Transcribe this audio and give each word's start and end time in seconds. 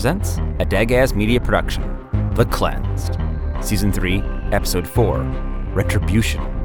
Presents 0.00 0.38
a 0.58 0.64
Dagaz 0.64 1.14
Media 1.14 1.38
production, 1.38 1.82
The 2.32 2.46
Cleansed, 2.46 3.18
Season 3.62 3.92
3, 3.92 4.22
Episode 4.50 4.88
4, 4.88 5.18
Retribution. 5.74 6.59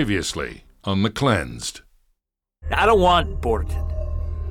Previously 0.00 0.64
on 0.84 1.02
The 1.02 1.10
Cleansed. 1.10 1.82
I 2.72 2.86
don't 2.86 3.02
want 3.02 3.42
Borton. 3.42 3.84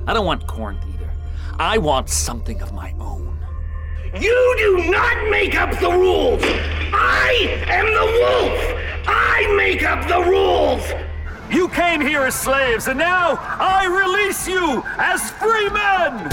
I 0.06 0.14
don't 0.14 0.24
want 0.24 0.46
Corinth 0.46 0.84
either. 0.94 1.10
I 1.58 1.76
want 1.76 2.08
something 2.08 2.62
of 2.62 2.72
my 2.72 2.92
own. 3.00 3.36
You 4.14 4.54
do 4.58 4.88
not 4.92 5.28
make 5.28 5.56
up 5.56 5.72
the 5.80 5.90
rules! 5.90 6.40
I 6.44 7.64
am 7.66 7.86
the 7.86 8.06
wolf! 8.20 9.08
I 9.08 9.52
make 9.56 9.82
up 9.82 10.06
the 10.06 10.22
rules! 10.22 10.84
You 11.52 11.68
came 11.70 12.00
here 12.00 12.20
as 12.20 12.36
slaves, 12.36 12.86
and 12.86 12.96
now 12.96 13.36
I 13.40 13.86
release 13.86 14.46
you 14.46 14.84
as 14.98 15.32
free 15.32 15.68
men! 15.70 16.30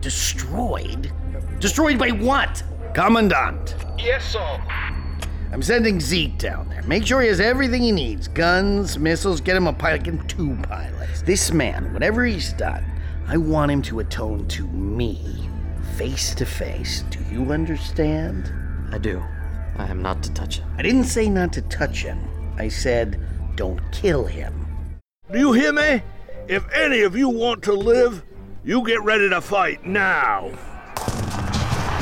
Destroyed? 0.00 1.12
Destroyed 1.58 1.98
by 1.98 2.12
what? 2.12 2.62
Commandant. 2.94 3.74
Yes, 3.98 4.24
sir. 4.24 4.83
I'm 5.54 5.62
sending 5.62 6.00
Zeke 6.00 6.36
down 6.36 6.68
there. 6.68 6.82
Make 6.82 7.06
sure 7.06 7.20
he 7.20 7.28
has 7.28 7.38
everything 7.38 7.80
he 7.80 7.92
needs 7.92 8.26
guns, 8.26 8.98
missiles, 8.98 9.40
get 9.40 9.56
him 9.56 9.68
a 9.68 9.72
pilot, 9.72 10.02
get 10.02 10.14
him 10.14 10.26
two 10.26 10.56
pilots. 10.64 11.22
This 11.22 11.52
man, 11.52 11.92
whatever 11.92 12.24
he's 12.24 12.52
done, 12.54 12.84
I 13.28 13.36
want 13.36 13.70
him 13.70 13.80
to 13.82 14.00
atone 14.00 14.48
to 14.48 14.66
me, 14.66 15.48
face 15.96 16.34
to 16.34 16.44
face. 16.44 17.02
Do 17.02 17.20
you 17.30 17.52
understand? 17.52 18.52
I 18.90 18.98
do. 18.98 19.22
I 19.76 19.86
am 19.86 20.02
not 20.02 20.24
to 20.24 20.34
touch 20.34 20.58
him. 20.58 20.68
I 20.76 20.82
didn't 20.82 21.04
say 21.04 21.30
not 21.30 21.52
to 21.52 21.62
touch 21.62 22.02
him, 22.02 22.18
I 22.58 22.66
said 22.66 23.20
don't 23.54 23.80
kill 23.92 24.24
him. 24.24 24.66
Do 25.30 25.38
you 25.38 25.52
hear 25.52 25.72
me? 25.72 26.02
If 26.48 26.68
any 26.72 27.02
of 27.02 27.14
you 27.14 27.28
want 27.28 27.62
to 27.62 27.74
live, 27.74 28.24
you 28.64 28.84
get 28.84 29.04
ready 29.04 29.28
to 29.28 29.40
fight 29.40 29.86
now. 29.86 30.46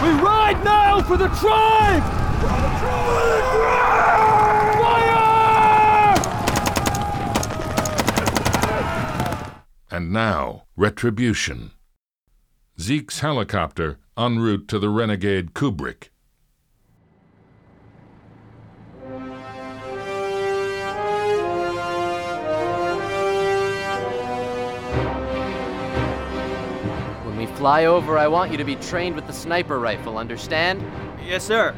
We 0.03 0.08
ride 0.23 0.62
now 0.64 1.03
for 1.03 1.19
the 1.19 1.28
tribe! 1.28 2.22
And 9.92 10.11
now, 10.11 10.64
Retribution. 10.74 11.73
Zeke's 12.80 13.20
helicopter 13.20 13.98
en 14.17 14.39
route 14.39 14.67
to 14.68 14.78
the 14.78 14.89
renegade 14.89 15.52
Kubrick. 15.52 16.08
When 27.24 27.36
we 27.36 27.44
fly 27.55 27.84
over, 27.84 28.17
I 28.17 28.29
want 28.29 28.50
you 28.50 28.56
to 28.56 28.64
be 28.64 28.77
trained 28.77 29.14
with 29.14 29.27
the 29.27 29.33
sniper 29.34 29.79
rifle, 29.79 30.17
understand? 30.17 30.83
Yes, 31.23 31.44
sir. 31.44 31.77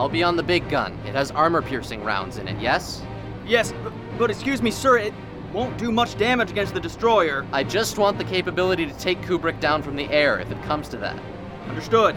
I'll 0.00 0.08
be 0.08 0.22
on 0.22 0.34
the 0.34 0.42
big 0.42 0.66
gun. 0.70 0.98
It 1.04 1.14
has 1.14 1.30
armor 1.30 1.60
piercing 1.60 2.02
rounds 2.02 2.38
in 2.38 2.48
it, 2.48 2.58
yes? 2.58 3.02
Yes, 3.46 3.74
but, 3.84 3.92
but 4.16 4.30
excuse 4.30 4.62
me, 4.62 4.70
sir, 4.70 4.96
it 4.96 5.12
won't 5.52 5.76
do 5.76 5.92
much 5.92 6.16
damage 6.16 6.50
against 6.50 6.72
the 6.72 6.80
destroyer. 6.80 7.46
I 7.52 7.64
just 7.64 7.98
want 7.98 8.16
the 8.16 8.24
capability 8.24 8.86
to 8.86 8.94
take 8.94 9.20
Kubrick 9.20 9.60
down 9.60 9.82
from 9.82 9.96
the 9.96 10.08
air 10.08 10.40
if 10.40 10.50
it 10.50 10.62
comes 10.62 10.88
to 10.88 10.96
that. 10.96 11.20
Understood. 11.68 12.16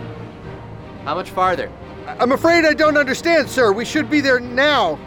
How 1.04 1.16
much 1.16 1.32
farther? 1.32 1.70
I'm 2.08 2.32
afraid 2.32 2.64
I 2.64 2.74
don't 2.74 2.96
understand, 2.96 3.50
sir. 3.50 3.74
We 3.74 3.84
should 3.84 4.10
be 4.10 4.22
there 4.22 4.40
now. 4.40 4.98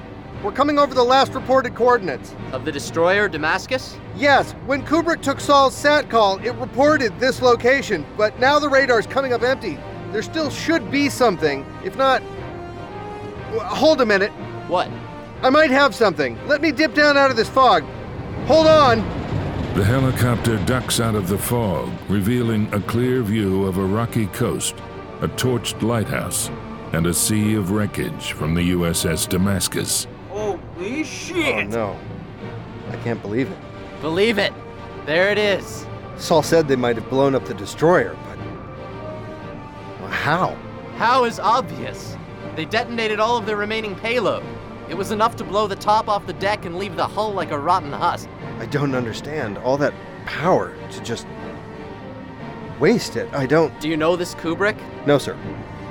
We're 0.43 0.53
coming 0.53 0.79
over 0.79 0.93
the 0.93 1.03
last 1.03 1.33
reported 1.33 1.75
coordinates. 1.75 2.35
Of 2.53 2.67
the 2.67 2.73
destroyer, 2.73 3.27
Damascus? 3.27 3.97
Yes, 4.17 4.53
when 4.67 4.85
Kubrick 4.85 5.23
took 5.23 5.41
Saul's 5.41 5.75
sat 5.75 6.11
call, 6.11 6.45
it 6.45 6.55
reported 6.57 7.19
this 7.19 7.41
location, 7.41 8.05
but 8.19 8.39
now 8.39 8.59
the 8.59 8.69
radar's 8.69 9.07
coming 9.07 9.33
up 9.33 9.41
empty. 9.41 9.79
There 10.13 10.21
still 10.21 10.51
should 10.51 10.91
be 10.91 11.09
something. 11.09 11.65
If 11.83 11.97
not. 11.97 12.23
W- 13.53 13.61
Hold 13.61 14.01
a 14.01 14.07
minute. 14.07 14.31
What? 14.69 14.89
I 15.43 15.51
might 15.51 15.71
have 15.71 15.95
something. 15.95 16.39
Let 16.47 16.61
me 16.63 16.73
dip 16.73 16.95
down 16.95 17.17
out 17.17 17.31
of 17.31 17.37
this 17.37 17.49
fog. 17.49 17.83
Hold 18.47 18.67
on. 18.67 18.99
The 19.75 19.85
helicopter 19.85 20.57
ducks 20.65 21.01
out 21.01 21.15
of 21.15 21.29
the 21.29 21.37
fog, 21.39 21.91
revealing 22.09 22.73
a 22.73 22.81
clear 22.81 23.23
view 23.23 23.65
of 23.67 23.77
a 23.77 23.85
rocky 23.85 24.27
coast, 24.29 24.75
a 25.21 25.29
torched 25.29 25.83
lighthouse, 25.83 26.51
and 26.93 27.07
a 27.07 27.13
sea 27.13 27.55
of 27.55 27.71
wreckage 27.73 28.33
from 28.33 28.55
the 28.55 28.71
USS 28.71 29.29
Damascus. 29.29 30.07
Holy 30.31 31.01
Oh 31.01 31.03
shit! 31.05 31.69
no. 31.69 31.99
I 32.91 32.97
can't 32.99 33.21
believe 33.21 33.51
it. 33.51 33.59
Believe 34.01 34.39
it! 34.39 34.53
There 35.05 35.31
it 35.31 35.39
is. 35.39 35.87
Saul 36.17 36.43
said 36.43 36.69
they 36.69 36.77
might 36.77 36.97
have 36.97 37.11
blown 37.11 37.35
up 37.35 37.45
the 37.45 37.55
destroyer, 37.55 38.17
but. 38.29 38.39
Well, 40.01 40.11
how? 40.11 40.57
How 40.97 41.25
is 41.25 41.39
obvious? 41.39 42.17
They 42.55 42.65
detonated 42.65 43.19
all 43.21 43.37
of 43.37 43.47
their 43.47 43.57
remaining 43.57 43.95
payload. 43.97 44.45
It 44.89 44.97
was 44.97 45.11
enough 45.11 45.37
to 45.37 45.45
blow 45.45 45.67
the 45.67 45.77
top 45.77 46.09
off 46.09 46.27
the 46.27 46.33
deck 46.35 46.65
and 46.65 46.77
leave 46.77 46.97
the 46.97 47.07
hull 47.07 47.33
like 47.33 47.51
a 47.51 47.59
rotten 47.59 47.93
husk. 47.93 48.29
I 48.59 48.67
don't 48.67 48.95
understand. 48.95 49.59
All 49.59 49.77
that 49.79 49.93
power 50.25 50.75
to 50.93 51.03
just. 51.03 51.27
waste 52.79 53.17
it. 53.17 53.33
I 53.35 53.47
don't. 53.47 53.79
Do 53.81 53.89
you 53.89 53.97
know 53.97 54.17
this 54.17 54.35
Kubrick? 54.35 54.77
No, 55.07 55.19
sir. 55.19 55.37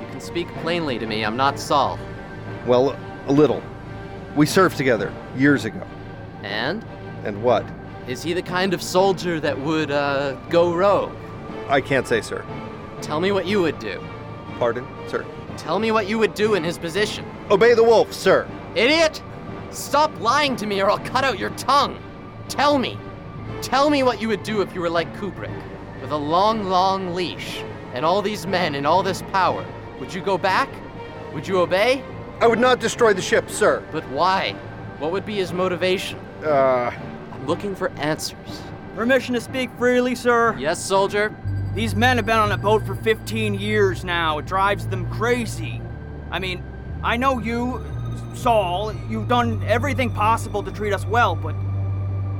You 0.00 0.06
can 0.10 0.20
speak 0.20 0.48
plainly 0.62 0.98
to 0.98 1.06
me. 1.06 1.24
I'm 1.24 1.36
not 1.36 1.58
Saul. 1.58 1.98
Well, 2.66 2.98
a 3.26 3.32
little. 3.32 3.62
We 4.34 4.46
served 4.46 4.76
together 4.76 5.12
years 5.36 5.64
ago. 5.64 5.82
And? 6.42 6.84
And 7.24 7.42
what? 7.42 7.64
Is 8.06 8.22
he 8.22 8.32
the 8.34 8.42
kind 8.42 8.72
of 8.72 8.82
soldier 8.82 9.40
that 9.40 9.58
would, 9.58 9.90
uh, 9.90 10.34
go 10.48 10.72
rogue? 10.72 11.12
I 11.68 11.80
can't 11.80 12.06
say, 12.06 12.20
sir. 12.20 12.44
Tell 13.02 13.20
me 13.20 13.32
what 13.32 13.46
you 13.46 13.60
would 13.62 13.78
do. 13.78 14.00
Pardon, 14.58 14.86
sir. 15.08 15.24
Tell 15.56 15.78
me 15.78 15.90
what 15.90 16.06
you 16.06 16.18
would 16.18 16.34
do 16.34 16.54
in 16.54 16.62
his 16.62 16.78
position. 16.78 17.24
Obey 17.50 17.74
the 17.74 17.82
wolf, 17.82 18.12
sir. 18.12 18.48
Idiot! 18.74 19.22
Stop 19.70 20.18
lying 20.20 20.56
to 20.56 20.66
me 20.66 20.80
or 20.80 20.90
I'll 20.90 20.98
cut 20.98 21.24
out 21.24 21.38
your 21.38 21.50
tongue! 21.50 21.98
Tell 22.48 22.78
me! 22.78 22.98
Tell 23.62 23.90
me 23.90 24.02
what 24.02 24.20
you 24.20 24.28
would 24.28 24.42
do 24.42 24.60
if 24.60 24.74
you 24.74 24.80
were 24.80 24.90
like 24.90 25.12
Kubrick, 25.16 25.50
with 26.00 26.10
a 26.10 26.16
long, 26.16 26.64
long 26.64 27.14
leash, 27.14 27.62
and 27.94 28.04
all 28.04 28.22
these 28.22 28.46
men 28.46 28.74
and 28.74 28.86
all 28.86 29.02
this 29.02 29.22
power. 29.32 29.66
Would 29.98 30.12
you 30.12 30.20
go 30.20 30.36
back? 30.36 30.68
Would 31.32 31.48
you 31.48 31.58
obey? 31.60 32.04
I 32.40 32.46
would 32.46 32.58
not 32.58 32.80
destroy 32.80 33.14
the 33.14 33.22
ship, 33.22 33.48
sir. 33.48 33.82
But 33.92 34.06
why? 34.10 34.52
What 34.98 35.10
would 35.12 35.24
be 35.24 35.36
his 35.36 35.52
motivation? 35.52 36.18
Uh, 36.44 36.92
I'm 37.32 37.46
looking 37.46 37.74
for 37.74 37.90
answers. 37.92 38.62
Permission 38.94 39.34
to 39.34 39.40
speak 39.40 39.70
freely, 39.78 40.14
sir? 40.14 40.54
Yes, 40.58 40.82
soldier? 40.82 41.34
These 41.76 41.94
men 41.94 42.16
have 42.16 42.24
been 42.24 42.38
on 42.38 42.52
a 42.52 42.56
boat 42.56 42.86
for 42.86 42.94
15 42.94 43.52
years 43.52 44.02
now. 44.02 44.38
It 44.38 44.46
drives 44.46 44.88
them 44.88 45.10
crazy. 45.10 45.82
I 46.30 46.38
mean, 46.38 46.64
I 47.02 47.18
know 47.18 47.38
you, 47.38 47.84
Saul, 48.32 48.94
you've 49.10 49.28
done 49.28 49.62
everything 49.66 50.10
possible 50.10 50.62
to 50.62 50.72
treat 50.72 50.94
us 50.94 51.04
well, 51.04 51.36
but 51.36 51.54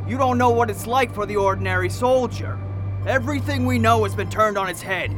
you 0.09 0.17
don't 0.17 0.38
know 0.38 0.49
what 0.49 0.71
it's 0.71 0.87
like 0.87 1.12
for 1.12 1.27
the 1.27 1.37
ordinary 1.37 1.91
soldier. 1.91 2.59
Everything 3.06 3.67
we 3.67 3.79
know 3.79 4.05
has 4.05 4.15
been 4.15 4.31
turned 4.31 4.56
on 4.56 4.71
its 4.71 4.81
head. 4.81 5.11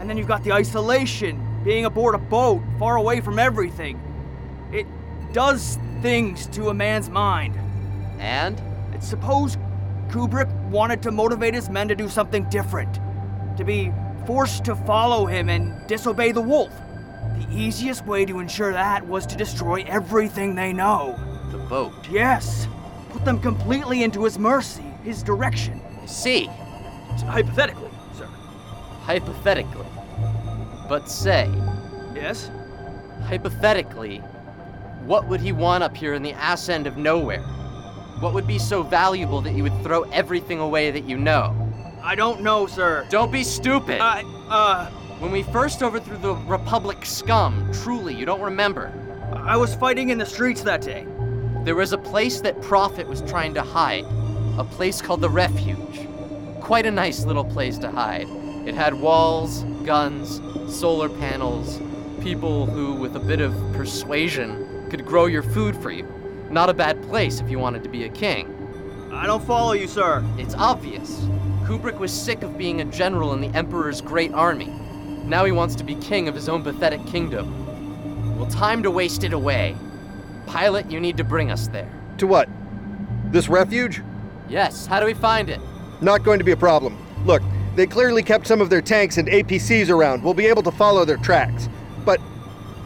And 0.00 0.10
then 0.10 0.18
you've 0.18 0.26
got 0.26 0.42
the 0.42 0.50
isolation, 0.50 1.62
being 1.62 1.84
aboard 1.84 2.16
a 2.16 2.18
boat, 2.18 2.60
far 2.80 2.96
away 2.96 3.20
from 3.20 3.38
everything. 3.38 4.00
It 4.72 4.88
does 5.32 5.78
things 6.02 6.48
to 6.48 6.70
a 6.70 6.74
man's 6.74 7.08
mind. 7.08 7.56
And? 8.18 8.60
Suppose 8.98 9.58
Kubrick 10.08 10.52
wanted 10.70 11.02
to 11.02 11.12
motivate 11.12 11.54
his 11.54 11.68
men 11.68 11.86
to 11.86 11.94
do 11.94 12.08
something 12.08 12.48
different. 12.50 12.98
To 13.56 13.64
be 13.64 13.92
forced 14.26 14.64
to 14.64 14.74
follow 14.74 15.26
him 15.26 15.48
and 15.48 15.86
disobey 15.86 16.32
the 16.32 16.40
wolf. 16.40 16.72
The 17.38 17.46
easiest 17.52 18.06
way 18.06 18.24
to 18.24 18.38
ensure 18.38 18.72
that 18.72 19.06
was 19.06 19.26
to 19.26 19.36
destroy 19.36 19.84
everything 19.86 20.54
they 20.54 20.72
know. 20.72 21.18
The 21.50 21.58
boat. 21.58 21.92
Yes, 22.10 22.66
put 23.10 23.24
them 23.24 23.40
completely 23.40 24.02
into 24.02 24.24
his 24.24 24.38
mercy, 24.38 24.84
his 25.02 25.22
direction. 25.22 25.80
I 26.02 26.06
see. 26.06 26.46
Hypothetically, 27.26 27.90
sir. 28.16 28.26
Hypothetically. 29.02 29.86
But 30.88 31.08
say, 31.08 31.50
Yes? 32.14 32.50
hypothetically, 33.24 34.18
what 35.06 35.26
would 35.28 35.40
he 35.40 35.52
want 35.52 35.82
up 35.82 35.96
here 35.96 36.14
in 36.14 36.22
the 36.22 36.32
ass 36.32 36.68
end 36.68 36.86
of 36.86 36.96
nowhere? 36.96 37.42
What 38.20 38.34
would 38.34 38.46
be 38.46 38.58
so 38.58 38.82
valuable 38.82 39.40
that 39.42 39.52
you 39.54 39.62
would 39.62 39.82
throw 39.82 40.02
everything 40.04 40.60
away 40.60 40.90
that 40.90 41.04
you 41.04 41.16
know? 41.16 41.63
I 42.04 42.14
don't 42.14 42.42
know, 42.42 42.66
sir. 42.66 43.06
Don't 43.08 43.32
be 43.32 43.42
stupid! 43.42 43.98
Uh, 43.98 44.22
uh, 44.50 44.86
when 45.20 45.32
we 45.32 45.42
first 45.42 45.82
overthrew 45.82 46.18
the 46.18 46.34
Republic 46.34 47.06
scum, 47.06 47.66
truly, 47.72 48.14
you 48.14 48.26
don't 48.26 48.42
remember. 48.42 48.92
I 49.34 49.56
was 49.56 49.74
fighting 49.74 50.10
in 50.10 50.18
the 50.18 50.26
streets 50.26 50.60
that 50.64 50.82
day. 50.82 51.06
There 51.64 51.74
was 51.74 51.94
a 51.94 51.98
place 51.98 52.42
that 52.42 52.60
Prophet 52.60 53.08
was 53.08 53.22
trying 53.22 53.54
to 53.54 53.62
hide. 53.62 54.04
A 54.58 54.64
place 54.64 55.00
called 55.00 55.22
the 55.22 55.30
Refuge. 55.30 56.06
Quite 56.60 56.84
a 56.84 56.90
nice 56.90 57.24
little 57.24 57.42
place 57.44 57.78
to 57.78 57.90
hide. 57.90 58.28
It 58.66 58.74
had 58.74 58.92
walls, 58.92 59.62
guns, 59.86 60.42
solar 60.68 61.08
panels, 61.08 61.80
people 62.20 62.66
who, 62.66 62.92
with 62.92 63.16
a 63.16 63.20
bit 63.20 63.40
of 63.40 63.54
persuasion, 63.72 64.90
could 64.90 65.06
grow 65.06 65.24
your 65.24 65.42
food 65.42 65.74
for 65.74 65.90
you. 65.90 66.06
Not 66.50 66.68
a 66.68 66.74
bad 66.74 67.02
place 67.04 67.40
if 67.40 67.48
you 67.48 67.58
wanted 67.58 67.82
to 67.82 67.88
be 67.88 68.04
a 68.04 68.10
king. 68.10 68.50
I 69.10 69.24
don't 69.24 69.42
follow 69.46 69.72
you, 69.72 69.88
sir. 69.88 70.22
It's 70.36 70.54
obvious. 70.54 71.26
Kubrick 71.64 71.98
was 71.98 72.12
sick 72.12 72.42
of 72.42 72.58
being 72.58 72.82
a 72.82 72.84
general 72.84 73.32
in 73.32 73.40
the 73.40 73.48
Emperor's 73.56 74.02
great 74.02 74.34
army. 74.34 74.66
Now 75.24 75.46
he 75.46 75.52
wants 75.52 75.74
to 75.76 75.84
be 75.84 75.94
king 75.94 76.28
of 76.28 76.34
his 76.34 76.46
own 76.46 76.62
pathetic 76.62 77.04
kingdom. 77.06 78.38
Well, 78.38 78.50
time 78.50 78.82
to 78.82 78.90
waste 78.90 79.24
it 79.24 79.32
away. 79.32 79.74
Pilot, 80.44 80.90
you 80.90 81.00
need 81.00 81.16
to 81.16 81.24
bring 81.24 81.50
us 81.50 81.68
there. 81.68 81.90
To 82.18 82.26
what? 82.26 82.50
This 83.32 83.48
refuge? 83.48 84.02
Yes, 84.46 84.84
how 84.84 85.00
do 85.00 85.06
we 85.06 85.14
find 85.14 85.48
it? 85.48 85.58
Not 86.02 86.22
going 86.22 86.38
to 86.38 86.44
be 86.44 86.52
a 86.52 86.56
problem. 86.56 86.98
Look, 87.24 87.42
they 87.76 87.86
clearly 87.86 88.22
kept 88.22 88.46
some 88.46 88.60
of 88.60 88.68
their 88.68 88.82
tanks 88.82 89.16
and 89.16 89.26
APCs 89.26 89.88
around. 89.88 90.22
We'll 90.22 90.34
be 90.34 90.46
able 90.46 90.62
to 90.64 90.70
follow 90.70 91.06
their 91.06 91.16
tracks. 91.16 91.70
But 92.04 92.20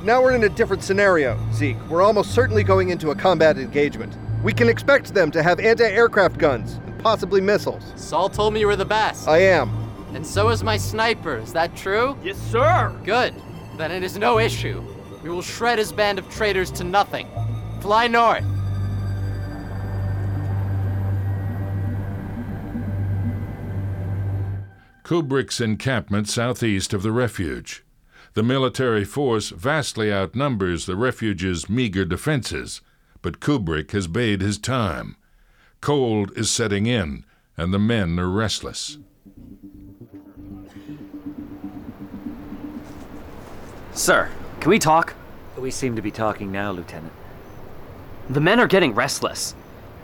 now 0.05 0.23
we're 0.23 0.37
in 0.37 0.45
a 0.45 0.49
different 0.49 0.85
scenario, 0.85 1.37
Zeke. 1.53 1.85
We're 1.91 2.03
almost 2.03 2.33
certainly 2.33 2.63
going 2.63 2.91
into 2.91 3.11
a 3.11 3.17
combat 3.17 3.59
engagement. 3.59 4.17
We 4.45 4.53
can 4.53 4.69
expect 4.69 5.15
them 5.15 5.33
to 5.33 5.43
have 5.43 5.59
anti 5.59 5.85
aircraft 5.85 6.39
guns 6.39 6.79
possibly 7.09 7.41
missiles. 7.41 7.83
Saul 7.97 8.29
told 8.29 8.53
me 8.53 8.61
you 8.61 8.67
were 8.67 8.77
the 8.77 8.85
best. 8.85 9.27
I 9.27 9.39
am. 9.39 9.71
And 10.13 10.27
so 10.27 10.51
is 10.51 10.63
my 10.63 10.77
sniper. 10.77 11.39
Is 11.39 11.55
that 11.55 11.75
true? 11.75 12.19
Yes, 12.23 12.37
sir. 12.37 12.95
Good. 13.03 13.35
Then 13.79 13.91
it 13.91 14.03
is 14.03 14.19
no 14.19 14.39
issue. 14.39 14.85
We 15.23 15.31
will 15.31 15.41
shred 15.41 15.79
his 15.79 15.91
band 15.91 16.19
of 16.19 16.29
traitors 16.29 16.71
to 16.73 16.85
nothing. 16.85 17.27
Fly 17.81 18.09
north. 18.09 18.45
Kubrick's 25.03 25.63
encampment 25.63 26.29
southeast 26.29 26.93
of 26.93 27.03
the 27.03 27.11
refuge. 27.11 27.87
The 28.35 28.43
military 28.43 29.07
force 29.07 29.49
vastly 29.49 30.13
outnumbers 30.13 30.85
the 30.85 30.95
refuge's 30.95 31.71
meager 31.71 32.05
defenses, 32.05 32.83
but 33.23 33.41
Kubrick 33.41 33.93
has 33.93 34.07
bade 34.07 34.43
his 34.43 34.59
time. 34.59 35.17
Cold 35.81 36.33
is 36.37 36.51
setting 36.51 36.87
in, 36.87 37.25
and 37.57 37.73
the 37.73 37.79
men 37.79 38.19
are 38.19 38.29
restless. 38.29 38.99
Sir, 43.93 44.31
can 44.61 44.71
we 44.71 44.79
talk? 44.79 45.15
We 45.57 45.71
seem 45.71 45.97
to 45.97 46.03
be 46.03 46.11
talking 46.11 46.53
now, 46.53 46.71
Lieutenant. 46.71 47.13
The 48.31 48.41
men 48.41 48.61
are 48.61 48.67
getting 48.67 48.95
restless. 48.95 49.55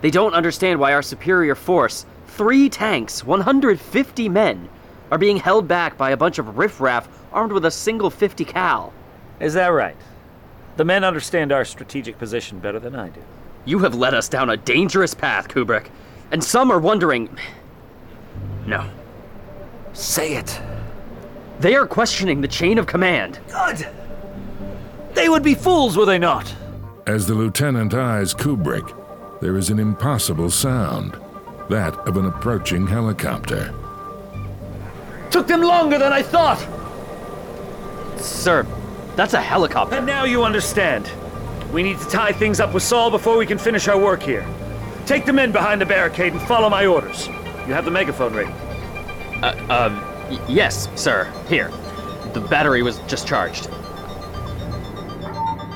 They 0.01 0.11
don't 0.11 0.33
understand 0.33 0.79
why 0.79 0.93
our 0.93 1.01
superior 1.01 1.55
force, 1.55 2.05
three 2.27 2.69
tanks, 2.69 3.23
150 3.23 4.29
men, 4.29 4.69
are 5.11 5.17
being 5.17 5.37
held 5.37 5.67
back 5.67 5.97
by 5.97 6.11
a 6.11 6.17
bunch 6.17 6.39
of 6.39 6.57
riffraff 6.57 7.07
armed 7.31 7.51
with 7.51 7.65
a 7.65 7.71
single 7.71 8.09
50 8.09 8.43
cal. 8.45 8.91
Is 9.39 9.53
that 9.53 9.67
right? 9.67 9.95
The 10.77 10.85
men 10.85 11.03
understand 11.03 11.51
our 11.51 11.63
strategic 11.63 12.17
position 12.17 12.59
better 12.59 12.79
than 12.79 12.95
I 12.95 13.09
do. 13.09 13.21
You 13.65 13.79
have 13.79 13.95
led 13.95 14.13
us 14.13 14.29
down 14.29 14.49
a 14.49 14.57
dangerous 14.57 15.13
path, 15.13 15.47
Kubrick. 15.47 15.87
And 16.31 16.43
some 16.43 16.71
are 16.71 16.79
wondering. 16.79 17.35
No. 18.65 18.89
Say 19.93 20.35
it. 20.35 20.59
They 21.59 21.75
are 21.75 21.87
questioning 21.87 22.41
the 22.41 22.47
chain 22.47 22.77
of 22.77 22.85
command. 22.85 23.39
Good. 23.49 23.87
They 25.13 25.29
would 25.29 25.43
be 25.43 25.55
fools, 25.55 25.97
were 25.97 26.05
they 26.05 26.19
not? 26.19 26.53
As 27.07 27.27
the 27.27 27.33
lieutenant 27.33 27.93
eyes 27.93 28.33
Kubrick, 28.33 28.93
there 29.39 29.57
is 29.57 29.69
an 29.69 29.79
impossible 29.79 30.49
sound 30.49 31.17
that 31.69 31.95
of 32.07 32.17
an 32.17 32.25
approaching 32.25 32.85
helicopter. 32.85 33.73
Took 35.31 35.47
them 35.47 35.61
longer 35.61 35.97
than 35.97 36.13
I 36.13 36.21
thought. 36.21 36.59
Sir, 38.17 38.65
that's 39.15 39.33
a 39.33 39.41
helicopter. 39.41 39.95
And 39.95 40.05
now 40.05 40.25
you 40.25 40.43
understand. 40.43 41.09
We 41.75 41.83
need 41.83 41.99
to 41.99 42.07
tie 42.07 42.31
things 42.31 42.61
up 42.61 42.73
with 42.73 42.83
Saul 42.83 43.11
before 43.11 43.35
we 43.35 43.45
can 43.45 43.57
finish 43.57 43.89
our 43.89 43.97
work 43.97 44.23
here. 44.23 44.47
Take 45.05 45.25
the 45.25 45.33
men 45.33 45.51
behind 45.51 45.81
the 45.81 45.85
barricade 45.85 46.31
and 46.31 46.41
follow 46.43 46.69
my 46.69 46.85
orders. 46.85 47.27
You 47.67 47.73
have 47.73 47.83
the 47.83 47.91
megaphone 47.91 48.33
ready. 48.33 48.53
Uh, 49.43 49.57
um, 49.69 50.01
y- 50.29 50.39
yes, 50.47 50.87
sir. 50.95 51.29
Here. 51.49 51.69
The 52.31 52.39
battery 52.39 52.81
was 52.81 52.99
just 53.09 53.27
charged. 53.27 53.65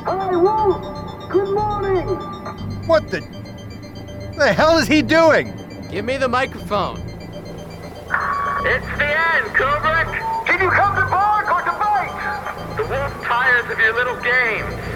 Hi, 0.06 0.38
Wolf! 0.38 1.30
Good 1.30 1.54
morning! 1.54 2.08
What 2.88 3.12
the. 3.12 3.20
The 4.38 4.54
hell 4.54 4.78
is 4.78 4.88
he 4.88 5.02
doing? 5.02 5.54
Give 5.92 6.06
me 6.06 6.16
the 6.16 6.30
microphone. 6.30 7.00
It's 7.02 8.88
the 8.96 9.04
end, 9.04 9.48
Kubrick! 9.52 10.48
Can 10.48 10.62
you 10.62 10.72
come 10.72 10.96
to 10.96 11.06
bark 11.12 11.52
or 11.52 11.62
to 11.62 11.78
bite? 11.78 12.74
The 12.78 12.84
wolf 12.84 13.22
tires 13.26 13.70
of 13.70 13.78
your 13.78 13.94
little 13.96 14.16
games. 14.22 14.89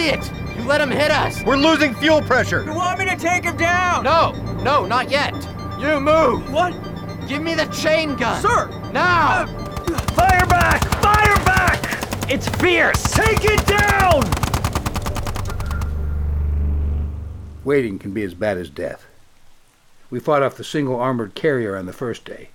Idiot! 0.00 0.32
You 0.56 0.64
let 0.64 0.80
him 0.80 0.90
hit 0.90 1.10
us! 1.10 1.42
We're 1.44 1.56
losing 1.56 1.94
fuel 1.94 2.22
pressure. 2.22 2.64
You 2.64 2.74
want 2.74 2.98
me 2.98 3.04
to 3.06 3.16
take 3.16 3.44
him 3.44 3.56
down? 3.56 4.04
No, 4.04 4.32
no, 4.62 4.86
not 4.86 5.10
yet. 5.10 5.34
You 5.78 6.00
move! 6.00 6.50
What? 6.52 6.72
Give 7.28 7.42
me 7.42 7.54
the 7.54 7.66
chain 7.66 8.16
gun! 8.16 8.40
Sir! 8.40 8.68
Now! 8.92 9.46
Fire 10.14 10.46
back! 10.46 10.84
Fire 11.02 11.44
back! 11.44 12.30
It's 12.30 12.48
fierce! 12.48 13.02
Take 13.12 13.44
it 13.44 13.66
down! 13.66 14.22
Waiting 17.62 17.98
can 17.98 18.12
be 18.12 18.22
as 18.22 18.34
bad 18.34 18.56
as 18.56 18.70
death. 18.70 19.06
We 20.08 20.18
fought 20.18 20.42
off 20.42 20.56
the 20.56 20.64
single 20.64 20.98
armored 20.98 21.34
carrier 21.34 21.76
on 21.76 21.86
the 21.86 21.92
first 21.92 22.24
day, 22.24 22.48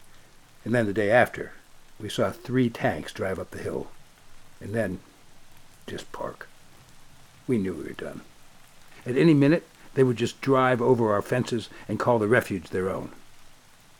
and 0.66 0.74
then 0.74 0.88
the 0.88 0.94
day 0.94 1.12
after, 1.12 1.54
we 2.00 2.10
saw 2.10 2.32
three 2.32 2.70
tanks 2.70 3.14
drive 3.14 3.40
up 3.40 3.52
the 3.52 3.60
hill, 3.60 3.88
and 4.60 4.74
then 4.74 5.00
just 5.88 6.12
park. 6.12 6.50
We 7.48 7.58
knew 7.58 7.74
we 7.74 7.84
were 7.84 7.90
done. 7.92 8.22
At 9.06 9.18
any 9.18 9.34
minute, 9.34 9.68
they 9.94 10.04
would 10.04 10.18
just 10.18 10.42
drive 10.42 10.82
over 10.82 11.14
our 11.14 11.22
fences 11.22 11.70
and 11.88 12.00
call 12.00 12.20
the 12.20 12.28
refuge 12.28 12.70
their 12.70 12.90
own. 12.90 13.12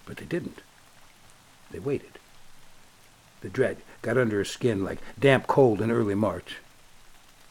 But 0.06 0.18
they 0.18 0.26
didn't. 0.26 0.62
They 1.72 1.80
waited. 1.80 2.20
The 3.42 3.50
dread 3.50 3.78
got 4.02 4.18
under 4.18 4.38
her 4.38 4.46
skin 4.46 4.84
like 4.84 5.00
damp 5.20 5.48
cold 5.48 5.82
in 5.82 5.92
early 5.92 6.16
March. 6.16 6.58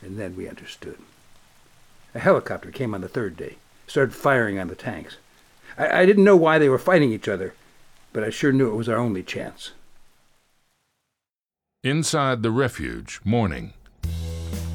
And 0.02 0.18
then 0.18 0.36
we 0.36 0.48
understood. 0.48 0.98
A 2.14 2.18
helicopter 2.18 2.70
came 2.70 2.94
on 2.94 3.00
the 3.00 3.08
third 3.08 3.36
day, 3.36 3.56
started 3.86 4.14
firing 4.14 4.58
on 4.58 4.68
the 4.68 4.74
tanks. 4.74 5.16
I, 5.78 6.02
I 6.02 6.06
didn't 6.06 6.24
know 6.24 6.36
why 6.36 6.58
they 6.58 6.68
were 6.68 6.78
fighting 6.78 7.12
each 7.12 7.28
other, 7.28 7.54
but 8.12 8.22
I 8.22 8.30
sure 8.30 8.52
knew 8.52 8.70
it 8.70 8.76
was 8.76 8.88
our 8.88 8.98
only 8.98 9.22
chance. 9.22 9.72
Inside 11.82 12.42
the 12.42 12.50
refuge, 12.50 13.20
morning. 13.24 13.72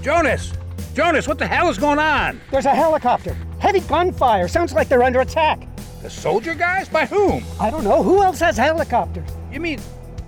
Jonas! 0.02 0.54
Jonas, 0.94 1.28
what 1.28 1.38
the 1.38 1.48
hell 1.48 1.70
is 1.70 1.78
going 1.78 2.00
on? 2.00 2.40
There's 2.52 2.66
a 2.66 2.76
helicopter. 2.76 3.36
Heavy 3.60 3.80
gunfire. 3.82 4.48
Sounds 4.48 4.74
like 4.74 4.90
they're 4.90 5.04
under 5.04 5.22
attack. 5.22 5.68
The 6.02 6.10
soldier 6.10 6.56
guys? 6.56 6.88
By 6.90 7.06
whom? 7.06 7.44
I 7.60 7.70
don't 7.70 7.84
know. 7.84 8.02
Who 8.04 8.24
else 8.24 8.40
has 8.40 8.58
helicopters? 8.58 9.30
You 9.52 9.60
mean 9.60 9.80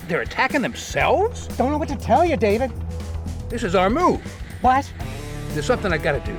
they're 0.08 0.22
attacking 0.22 0.62
themselves? 0.62 1.48
Don't 1.58 1.72
know 1.72 1.78
what 1.78 1.90
to 1.90 1.96
tell 1.96 2.26
you, 2.26 2.38
David. 2.38 2.72
This 3.50 3.64
is 3.64 3.76
our 3.76 3.90
move. 3.90 4.22
What? 4.62 4.92
There's 5.50 5.66
something 5.66 5.92
I 5.92 5.98
gotta 5.98 6.20
do. 6.22 6.38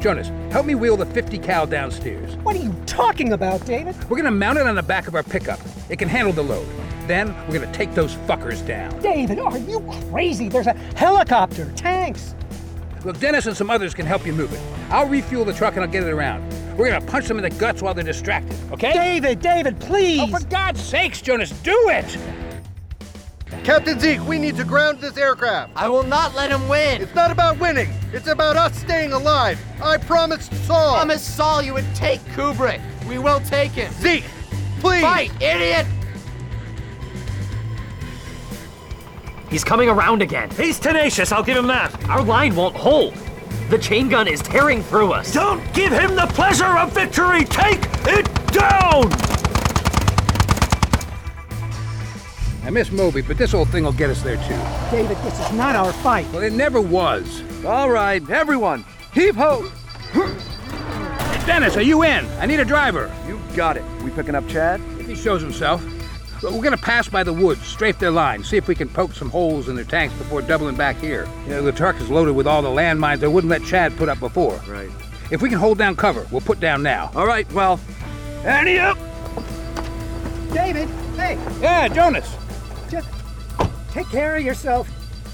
Jonas, 0.00 0.28
help 0.52 0.66
me 0.66 0.74
wheel 0.74 0.96
the 0.96 1.06
50 1.06 1.38
cal 1.38 1.66
downstairs. 1.66 2.34
What 2.36 2.56
are 2.56 2.62
you 2.62 2.74
talking 2.86 3.32
about, 3.34 3.64
David? 3.64 3.94
We're 4.10 4.16
gonna 4.16 4.30
mount 4.30 4.58
it 4.58 4.66
on 4.66 4.74
the 4.74 4.82
back 4.82 5.06
of 5.06 5.14
our 5.14 5.22
pickup. 5.22 5.60
It 5.88 5.98
can 5.98 6.08
handle 6.08 6.32
the 6.32 6.42
load. 6.42 6.66
Then 7.06 7.34
we're 7.46 7.60
gonna 7.60 7.72
take 7.72 7.94
those 7.94 8.14
fuckers 8.14 8.66
down. 8.66 8.98
David, 9.00 9.38
are 9.38 9.58
you 9.58 9.80
crazy? 10.10 10.48
There's 10.48 10.66
a 10.66 10.74
helicopter, 10.96 11.70
tanks. 11.76 12.34
Look, 13.04 13.18
Dennis 13.18 13.46
and 13.46 13.56
some 13.56 13.68
others 13.68 13.94
can 13.94 14.06
help 14.06 14.24
you 14.24 14.32
move 14.32 14.52
it. 14.52 14.60
I'll 14.90 15.08
refuel 15.08 15.44
the 15.44 15.52
truck 15.52 15.74
and 15.74 15.84
I'll 15.84 15.90
get 15.90 16.04
it 16.04 16.10
around. 16.10 16.48
We're 16.76 16.90
gonna 16.90 17.04
punch 17.04 17.26
them 17.26 17.36
in 17.38 17.42
the 17.42 17.50
guts 17.50 17.82
while 17.82 17.94
they're 17.94 18.04
distracted, 18.04 18.56
okay? 18.72 18.92
David, 18.92 19.40
David, 19.40 19.78
please! 19.80 20.20
Oh, 20.20 20.38
for 20.38 20.44
God's 20.46 20.80
sakes, 20.80 21.20
Jonas, 21.20 21.50
do 21.62 21.76
it! 21.90 22.16
Captain 23.64 23.98
Zeke, 24.00 24.26
we 24.26 24.38
need 24.38 24.56
to 24.56 24.64
ground 24.64 25.00
this 25.00 25.16
aircraft. 25.16 25.72
I 25.76 25.88
will 25.88 26.02
not 26.02 26.34
let 26.34 26.50
him 26.50 26.68
win. 26.68 27.00
It's 27.02 27.14
not 27.14 27.30
about 27.30 27.60
winning. 27.60 27.90
It's 28.12 28.26
about 28.26 28.56
us 28.56 28.76
staying 28.76 29.12
alive. 29.12 29.60
I 29.82 29.98
promised 29.98 30.52
Saul. 30.66 30.94
Promise 30.96 31.22
Saul 31.22 31.62
you 31.62 31.74
would 31.74 31.94
take 31.94 32.20
Kubrick. 32.34 32.80
We 33.06 33.18
will 33.18 33.40
take 33.40 33.72
him. 33.72 33.92
Zeke, 33.92 34.24
please. 34.80 35.02
Fight, 35.02 35.30
idiot! 35.40 35.86
He's 39.52 39.64
coming 39.64 39.90
around 39.90 40.22
again. 40.22 40.48
He's 40.52 40.78
tenacious, 40.78 41.30
I'll 41.30 41.42
give 41.42 41.58
him 41.58 41.66
that. 41.66 42.08
Our 42.08 42.24
line 42.24 42.56
won't 42.56 42.74
hold. 42.74 43.12
The 43.68 43.76
chain 43.76 44.08
gun 44.08 44.26
is 44.26 44.40
tearing 44.40 44.82
through 44.82 45.12
us. 45.12 45.34
Don't 45.34 45.62
give 45.74 45.92
him 45.92 46.16
the 46.16 46.26
pleasure 46.28 46.78
of 46.78 46.90
victory! 46.92 47.44
Take 47.44 47.80
it 48.06 48.24
down! 48.50 49.12
I 52.64 52.70
miss 52.70 52.90
Moby, 52.90 53.20
but 53.20 53.36
this 53.36 53.52
old 53.52 53.68
thing 53.68 53.84
will 53.84 53.92
get 53.92 54.08
us 54.08 54.22
there 54.22 54.36
too. 54.36 54.90
David, 54.90 55.18
this 55.18 55.38
is 55.38 55.52
not 55.52 55.76
our 55.76 55.92
fight. 55.92 56.26
Well, 56.32 56.42
it 56.42 56.54
never 56.54 56.80
was. 56.80 57.42
All 57.66 57.90
right, 57.90 58.26
everyone, 58.30 58.86
heave 59.12 59.36
ho! 59.36 59.70
Dennis, 61.44 61.76
are 61.76 61.82
you 61.82 62.04
in? 62.04 62.24
I 62.40 62.46
need 62.46 62.60
a 62.60 62.64
driver. 62.64 63.14
You 63.28 63.38
got 63.54 63.76
it. 63.76 63.84
We 64.02 64.10
picking 64.12 64.34
up 64.34 64.48
Chad? 64.48 64.80
If 64.98 65.08
he 65.08 65.14
shows 65.14 65.42
himself. 65.42 65.84
But 66.42 66.52
we're 66.52 66.62
gonna 66.62 66.76
pass 66.76 67.08
by 67.08 67.22
the 67.22 67.32
woods, 67.32 67.64
strafe 67.64 67.98
their 68.00 68.10
line, 68.10 68.42
see 68.42 68.56
if 68.56 68.66
we 68.66 68.74
can 68.74 68.88
poke 68.88 69.12
some 69.14 69.30
holes 69.30 69.68
in 69.68 69.76
their 69.76 69.84
tanks 69.84 70.14
before 70.16 70.42
doubling 70.42 70.74
back 70.74 70.96
here. 70.96 71.28
You 71.44 71.50
know, 71.50 71.62
the 71.62 71.70
truck 71.72 72.00
is 72.00 72.10
loaded 72.10 72.32
with 72.34 72.48
all 72.48 72.62
the 72.62 72.68
landmines 72.68 73.20
they 73.20 73.28
wouldn't 73.28 73.50
let 73.50 73.62
Chad 73.64 73.96
put 73.96 74.08
up 74.08 74.18
before. 74.18 74.56
Right. 74.66 74.90
If 75.30 75.40
we 75.40 75.48
can 75.48 75.58
hold 75.58 75.78
down 75.78 75.94
cover, 75.96 76.26
we'll 76.32 76.40
put 76.40 76.58
down 76.58 76.82
now. 76.82 77.10
All 77.14 77.26
right, 77.26 77.50
well, 77.52 77.78
Annie 78.44 78.78
up! 78.78 78.98
David, 80.52 80.88
hey, 81.16 81.38
Yeah, 81.60 81.88
Jonas. 81.88 82.34
just 82.90 83.08
take 83.92 84.08
care 84.08 84.36
of 84.36 84.42
yourself. 84.42 84.88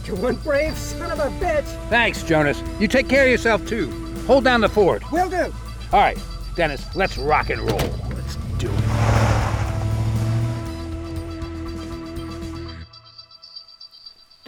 You're 0.05 0.17
one 0.17 0.37
brave 0.37 0.77
son 0.77 1.11
of 1.11 1.19
a 1.19 1.31
bitch. 1.45 1.65
Thanks, 1.89 2.23
Jonas. 2.23 2.63
You 2.79 2.87
take 2.87 3.09
care 3.09 3.25
of 3.25 3.31
yourself 3.31 3.67
too. 3.67 3.91
Hold 4.27 4.45
down 4.45 4.61
the 4.61 4.69
fort. 4.69 5.03
Will 5.11 5.29
do. 5.29 5.53
All 5.93 6.01
right, 6.01 6.19
Dennis, 6.55 6.85
let's 6.95 7.19
rock 7.19 7.51
and 7.51 7.61
roll. 7.63 8.08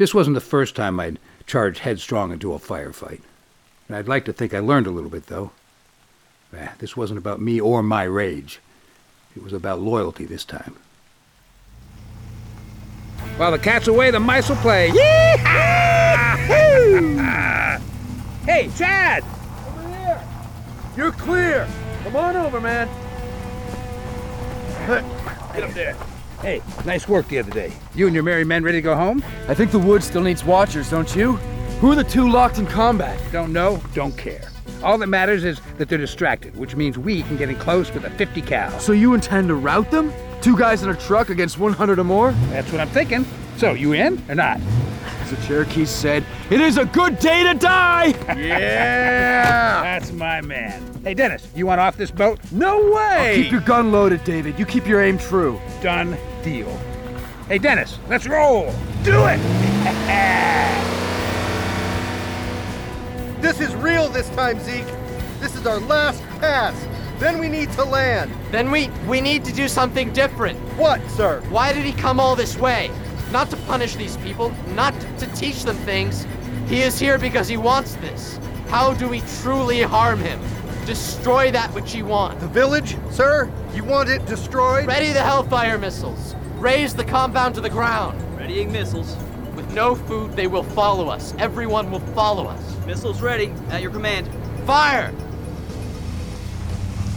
This 0.00 0.14
wasn't 0.14 0.32
the 0.32 0.40
first 0.40 0.74
time 0.76 0.98
I'd 0.98 1.18
charged 1.44 1.80
headstrong 1.80 2.32
into 2.32 2.54
a 2.54 2.58
firefight. 2.58 3.20
And 3.86 3.98
I'd 3.98 4.08
like 4.08 4.24
to 4.24 4.32
think 4.32 4.54
I 4.54 4.60
learned 4.60 4.86
a 4.86 4.90
little 4.90 5.10
bit, 5.10 5.26
though. 5.26 5.50
Eh, 6.56 6.68
this 6.78 6.96
wasn't 6.96 7.18
about 7.18 7.42
me 7.42 7.60
or 7.60 7.82
my 7.82 8.04
rage. 8.04 8.60
It 9.36 9.42
was 9.42 9.52
about 9.52 9.82
loyalty 9.82 10.24
this 10.24 10.46
time. 10.46 10.76
While 13.36 13.50
the 13.50 13.58
cat's 13.58 13.88
away, 13.88 14.10
the 14.10 14.18
mice 14.18 14.48
will 14.48 14.56
play. 14.56 14.86
Yee-haw! 14.86 16.36
hey, 18.46 18.70
Chad! 18.78 19.22
Over 19.22 19.90
there! 19.90 20.26
You're 20.96 21.12
clear. 21.12 21.68
Come 22.04 22.16
on 22.16 22.36
over, 22.36 22.58
man. 22.58 22.88
Get 25.52 25.62
up 25.62 25.74
there. 25.74 25.94
Hey, 26.42 26.62
nice 26.86 27.06
work 27.06 27.28
the 27.28 27.38
other 27.38 27.50
day. 27.50 27.70
You 27.94 28.06
and 28.06 28.14
your 28.14 28.24
merry 28.24 28.44
men 28.44 28.64
ready 28.64 28.78
to 28.78 28.82
go 28.82 28.96
home? 28.96 29.22
I 29.46 29.54
think 29.54 29.72
the 29.72 29.78
wood 29.78 30.02
still 30.02 30.22
needs 30.22 30.42
watchers, 30.42 30.88
don't 30.88 31.14
you? 31.14 31.32
Who 31.82 31.92
are 31.92 31.94
the 31.94 32.04
two 32.04 32.30
locked 32.30 32.58
in 32.58 32.66
combat? 32.66 33.20
Don't 33.30 33.52
know, 33.52 33.82
don't 33.94 34.16
care. 34.16 34.48
All 34.82 34.96
that 34.96 35.08
matters 35.08 35.44
is 35.44 35.60
that 35.76 35.90
they're 35.90 35.98
distracted, 35.98 36.56
which 36.56 36.74
means 36.76 36.96
we 36.96 37.22
can 37.22 37.36
get 37.36 37.50
in 37.50 37.56
close 37.56 37.92
with 37.92 38.04
a 38.04 38.10
50 38.10 38.40
cal. 38.40 38.80
So 38.80 38.92
you 38.92 39.12
intend 39.12 39.48
to 39.48 39.54
rout 39.54 39.90
them? 39.90 40.12
Two 40.40 40.56
guys 40.56 40.82
in 40.82 40.88
a 40.88 40.94
truck 40.94 41.28
against 41.28 41.58
100 41.58 41.98
or 41.98 42.04
more? 42.04 42.32
That's 42.48 42.72
what 42.72 42.80
I'm 42.80 42.88
thinking. 42.88 43.26
So, 43.58 43.74
you 43.74 43.92
in 43.92 44.22
or 44.30 44.34
not? 44.34 44.58
As 45.20 45.30
the 45.30 45.36
Cherokee 45.46 45.84
said, 45.84 46.24
it 46.48 46.62
is 46.62 46.78
a 46.78 46.86
good 46.86 47.18
day 47.18 47.42
to 47.42 47.52
die! 47.52 48.14
Yeah! 48.38 49.82
That's 49.82 50.12
my 50.12 50.40
man. 50.40 50.82
Hey, 51.02 51.12
Dennis, 51.12 51.46
you 51.54 51.66
want 51.66 51.80
off 51.80 51.98
this 51.98 52.10
boat? 52.10 52.40
No 52.50 52.90
way! 52.90 53.42
keep 53.42 53.52
your 53.52 53.60
gun 53.60 53.92
loaded, 53.92 54.24
David. 54.24 54.58
You 54.58 54.64
keep 54.64 54.86
your 54.86 55.02
aim 55.02 55.18
true. 55.18 55.60
Done 55.82 56.16
deal. 56.42 56.70
Hey, 57.48 57.58
Dennis, 57.58 57.98
let's 58.08 58.26
roll. 58.26 58.72
Do 59.02 59.24
it! 59.26 59.40
This 63.40 63.60
is 63.60 63.74
real 63.74 64.08
this 64.08 64.28
time, 64.30 64.60
Zeke. 64.60 64.86
This 65.40 65.56
is 65.56 65.66
our 65.66 65.80
last 65.80 66.22
pass. 66.40 66.74
Then 67.18 67.38
we 67.38 67.48
need 67.48 67.70
to 67.72 67.84
land. 67.84 68.30
Then 68.50 68.70
we 68.70 68.88
we 69.06 69.20
need 69.20 69.44
to 69.44 69.52
do 69.52 69.68
something 69.68 70.12
different. 70.12 70.58
What, 70.78 71.00
sir? 71.10 71.42
Why 71.48 71.72
did 71.72 71.84
he 71.84 71.92
come 71.92 72.20
all 72.20 72.36
this 72.36 72.56
way? 72.56 72.90
Not 73.30 73.50
to 73.50 73.56
punish 73.56 73.96
these 73.96 74.16
people, 74.18 74.52
not 74.74 74.94
to 75.18 75.26
teach 75.34 75.64
them 75.64 75.76
things. 75.78 76.26
He 76.66 76.82
is 76.82 76.98
here 76.98 77.18
because 77.18 77.48
he 77.48 77.56
wants 77.56 77.94
this. 77.96 78.38
How 78.68 78.94
do 78.94 79.08
we 79.08 79.22
truly 79.42 79.82
harm 79.82 80.20
him? 80.20 80.40
Destroy 80.90 81.52
that 81.52 81.72
which 81.72 81.94
you 81.94 82.04
want. 82.04 82.40
The 82.40 82.48
village, 82.48 82.96
sir? 83.12 83.48
You 83.72 83.84
want 83.84 84.08
it 84.08 84.26
destroyed? 84.26 84.88
Ready 84.88 85.12
the 85.12 85.22
Hellfire 85.22 85.78
missiles. 85.78 86.34
Raze 86.56 86.96
the 86.96 87.04
compound 87.04 87.54
to 87.54 87.60
the 87.60 87.70
ground. 87.70 88.20
Readying 88.36 88.72
missiles. 88.72 89.16
With 89.54 89.72
no 89.72 89.94
food, 89.94 90.32
they 90.32 90.48
will 90.48 90.64
follow 90.64 91.08
us. 91.08 91.32
Everyone 91.38 91.92
will 91.92 92.00
follow 92.00 92.48
us. 92.48 92.60
Missiles 92.86 93.22
ready. 93.22 93.52
At 93.68 93.82
your 93.82 93.92
command. 93.92 94.28
Fire! 94.66 95.12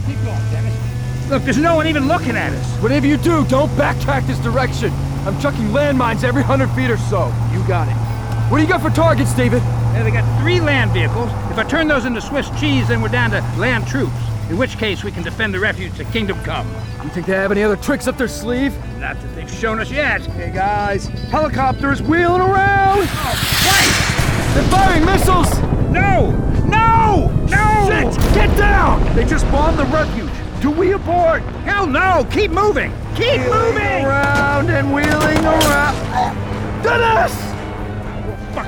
Keep 0.06 0.22
going, 0.22 0.50
Dennis. 0.52 1.28
Look, 1.28 1.42
there's 1.42 1.58
no 1.58 1.74
one 1.74 1.88
even 1.88 2.06
looking 2.06 2.36
at 2.36 2.52
us. 2.52 2.80
Whatever 2.80 3.08
you 3.08 3.16
do, 3.16 3.44
don't 3.46 3.70
backtrack 3.70 4.24
this 4.28 4.38
direction. 4.38 4.92
I'm 5.26 5.36
chucking 5.40 5.70
landmines 5.70 6.22
every 6.22 6.44
hundred 6.44 6.68
feet 6.76 6.90
or 6.90 6.96
so. 6.96 7.26
You 7.52 7.66
got 7.66 7.88
it. 7.88 8.13
What 8.54 8.60
do 8.60 8.66
you 8.66 8.70
got 8.70 8.82
for 8.82 8.90
targets, 8.90 9.34
David? 9.34 9.62
Yeah, 9.64 10.04
they 10.04 10.12
got 10.12 10.40
three 10.40 10.60
land 10.60 10.92
vehicles. 10.92 11.28
If 11.50 11.58
I 11.58 11.64
turn 11.64 11.88
those 11.88 12.04
into 12.04 12.20
Swiss 12.20 12.48
cheese, 12.60 12.86
then 12.86 13.02
we're 13.02 13.08
down 13.08 13.32
to 13.32 13.40
land 13.58 13.84
troops. 13.88 14.14
In 14.48 14.56
which 14.56 14.78
case, 14.78 15.02
we 15.02 15.10
can 15.10 15.24
defend 15.24 15.52
the 15.52 15.58
refuge 15.58 15.96
to 15.96 16.04
Kingdom 16.04 16.40
Come. 16.44 16.64
You 17.02 17.10
think 17.10 17.26
they 17.26 17.32
have 17.32 17.50
any 17.50 17.64
other 17.64 17.74
tricks 17.74 18.06
up 18.06 18.16
their 18.16 18.28
sleeve? 18.28 18.72
Not 19.00 19.20
that 19.20 19.34
they've 19.34 19.50
shown 19.50 19.80
us 19.80 19.90
yet. 19.90 20.20
Hey 20.20 20.52
guys, 20.52 21.06
helicopters 21.32 22.00
wheeling 22.00 22.42
around! 22.42 23.08
Oh, 23.10 23.34
what? 23.66 24.54
They're 24.54 24.70
firing 24.70 25.04
missiles! 25.04 25.52
No! 25.90 26.30
No! 26.68 27.32
No! 27.48 27.88
Shit! 27.90 28.34
Get 28.34 28.56
down! 28.56 29.16
They 29.16 29.24
just 29.24 29.50
bombed 29.50 29.80
the 29.80 29.84
refuge. 29.86 30.30
Do 30.62 30.70
we 30.70 30.92
abort? 30.92 31.42
Hell 31.64 31.88
no! 31.88 32.24
Keep 32.30 32.52
moving! 32.52 32.92
Keep 33.16 33.40
moving! 33.40 34.04
Around 34.04 34.70
and 34.70 34.94
wheeling 34.94 35.44
around. 35.44 36.84
Dennis! 36.84 37.43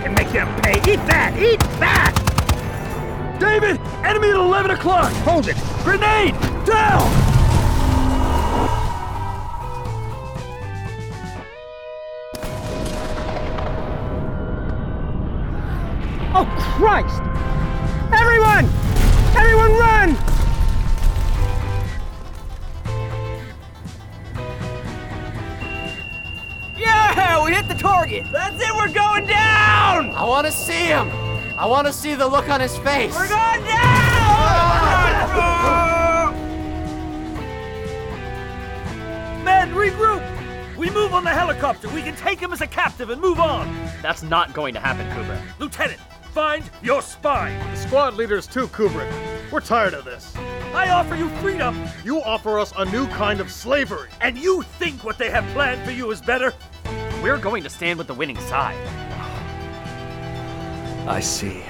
Fucking 0.07 0.25
make 0.25 0.33
them 0.33 0.63
pay! 0.63 0.79
Eat 0.93 1.05
that! 1.07 1.37
Eat 1.37 1.61
that! 1.81 2.15
David! 3.41 3.81
Enemy 4.05 4.29
at 4.29 4.37
11 4.37 4.71
o'clock! 4.71 5.13
Hold 5.25 5.49
it! 5.49 5.57
Grenade! 5.83 6.35
Down! 6.65 7.03
Oh, 16.35 16.47
Christ! 16.77 17.23
Everyone! 18.13 18.67
Everyone 19.37 19.73
run! 19.73 20.26
Hit 27.67 27.77
the 27.77 27.83
target. 27.83 28.25
That's 28.33 28.61
it. 28.63 28.75
We're 28.75 28.93
going 28.93 29.27
down. 29.27 30.11
I 30.11 30.25
want 30.25 30.47
to 30.47 30.53
see 30.53 30.87
him. 30.87 31.11
I 31.59 31.67
want 31.67 31.87
to 31.87 31.93
see 31.93 32.15
the 32.15 32.27
look 32.27 32.49
on 32.49 32.61
his 32.61 32.77
face. 32.79 33.15
We're 33.15 33.29
going 33.29 33.65
down. 33.65 36.27
Men, 39.45 39.71
regroup! 39.75 40.23
We 40.77 40.91
move 40.91 41.15
on 41.15 41.25
the 41.25 41.31
helicopter. 41.31 41.89
We 41.89 42.03
can 42.03 42.15
take 42.17 42.39
him 42.39 42.53
as 42.53 42.61
a 42.61 42.67
captive 42.67 43.11
and 43.11 43.21
move 43.21 43.41
on. 43.41 43.75
That's 44.03 44.23
not 44.23 44.53
going 44.53 44.75
to 44.75 44.81
happen, 44.81 45.07
Kubrick. 45.13 45.41
Lieutenant, 45.59 45.99
find 46.35 46.63
your 46.83 47.01
spy. 47.01 47.57
The 47.71 47.77
squad 47.77 48.15
leaders 48.15 48.47
too, 48.47 48.69
Kubrick. 48.69 49.11
We're 49.51 49.61
tired 49.61 49.95
of 49.95 50.05
this. 50.05 50.35
I 50.75 50.91
offer 50.91 51.15
you 51.17 51.31
freedom, 51.41 51.83
You 52.05 52.21
offer 52.23 52.59
us 52.59 52.75
a 52.77 52.85
new 52.85 53.07
kind 53.09 53.41
of 53.41 53.51
slavery. 53.51 54.11
and 54.21 54.37
you 54.37 54.61
think 54.63 55.03
what 55.05 55.17
they 55.17 55.31
have 55.31 55.47
planned 55.55 55.83
for 55.83 55.93
you 55.93 56.11
is 56.11 56.21
better? 56.21 56.53
We're 57.23 57.39
going 57.39 57.63
to 57.63 57.71
stand 57.71 57.99
with 57.99 58.07
the 58.07 58.15
winning 58.15 58.39
side. 58.39 58.77
I 61.09 61.21
see. 61.21 61.63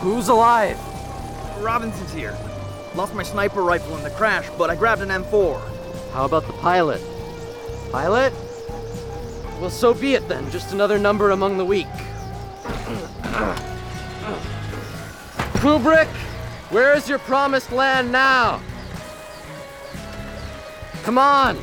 Who's 0.00 0.28
alive? 0.28 0.78
Robinson's 1.58 2.12
here. 2.12 2.36
Lost 2.94 3.14
my 3.14 3.22
sniper 3.22 3.62
rifle 3.62 3.96
in 3.96 4.02
the 4.02 4.10
crash, 4.10 4.48
but 4.58 4.70
I 4.70 4.76
grabbed 4.76 5.02
an 5.02 5.08
M4. 5.08 5.60
How 6.12 6.24
about 6.24 6.46
the 6.46 6.52
pilot? 6.54 7.00
Pilot? 7.92 8.32
Well, 9.60 9.70
so 9.70 9.94
be 9.94 10.14
it 10.14 10.26
then. 10.28 10.50
Just 10.50 10.72
another 10.72 10.98
number 10.98 11.30
among 11.30 11.58
the 11.58 11.64
weak. 11.64 11.86
Kubrick, 15.60 16.08
where 16.70 16.94
is 16.94 17.08
your 17.08 17.18
promised 17.18 17.70
land 17.70 18.10
now? 18.10 18.60
Come 21.02 21.18
on! 21.18 21.58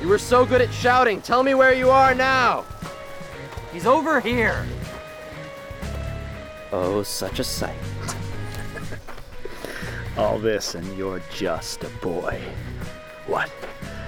You 0.00 0.08
were 0.08 0.18
so 0.18 0.46
good 0.46 0.60
at 0.60 0.72
shouting. 0.72 1.20
Tell 1.20 1.42
me 1.42 1.54
where 1.54 1.72
you 1.72 1.90
are 1.90 2.14
now. 2.14 2.64
He's 3.72 3.86
over 3.86 4.20
here. 4.20 4.64
Oh, 6.72 7.02
such 7.02 7.38
a 7.38 7.44
sight. 7.44 7.76
All 10.16 10.38
this, 10.38 10.74
and 10.74 10.96
you're 10.96 11.22
just 11.32 11.84
a 11.84 11.88
boy. 12.00 12.42
What? 13.26 13.48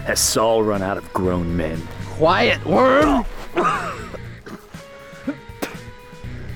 Has 0.05 0.19
Saul 0.19 0.63
run 0.63 0.83
out 0.83 0.97
of 0.97 1.13
grown 1.13 1.57
men? 1.57 1.81
Quiet, 2.07 2.65
worm! 2.65 3.25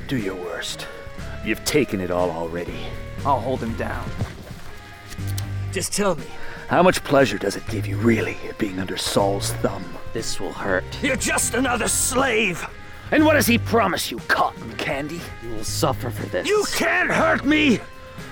Do 0.08 0.16
your 0.16 0.34
worst. 0.34 0.86
You've 1.44 1.64
taken 1.64 2.00
it 2.00 2.10
all 2.10 2.30
already. 2.30 2.86
I'll 3.24 3.40
hold 3.40 3.60
him 3.60 3.74
down. 3.76 4.08
Just 5.74 5.92
tell 5.92 6.14
me. 6.14 6.24
How 6.68 6.84
much 6.84 7.02
pleasure 7.02 7.36
does 7.36 7.56
it 7.56 7.66
give 7.66 7.84
you, 7.84 7.96
really, 7.96 8.36
being 8.58 8.78
under 8.78 8.96
Saul's 8.96 9.52
thumb? 9.54 9.84
This 10.12 10.38
will 10.38 10.52
hurt. 10.52 10.84
You're 11.02 11.16
just 11.16 11.54
another 11.54 11.88
slave! 11.88 12.64
And 13.10 13.24
what 13.24 13.32
does 13.32 13.48
he 13.48 13.58
promise 13.58 14.08
you, 14.08 14.18
cotton 14.28 14.72
candy? 14.76 15.20
You 15.42 15.56
will 15.56 15.64
suffer 15.64 16.10
for 16.10 16.26
this. 16.26 16.46
You 16.46 16.64
can't 16.76 17.10
hurt 17.10 17.44
me! 17.44 17.80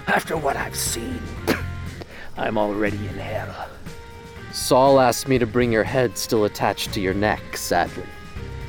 After 0.06 0.37
what 0.37 0.56
I've 0.56 0.76
seen, 0.76 1.20
I'm 2.37 2.56
already 2.56 2.99
in 3.08 3.14
hell. 3.14 3.68
Saul 4.52 5.00
asked 5.00 5.26
me 5.26 5.37
to 5.40 5.46
bring 5.46 5.72
your 5.72 5.82
head 5.82 6.16
still 6.16 6.44
attached 6.44 6.92
to 6.92 7.00
your 7.00 7.14
neck, 7.14 7.56
sadly. 7.56 8.06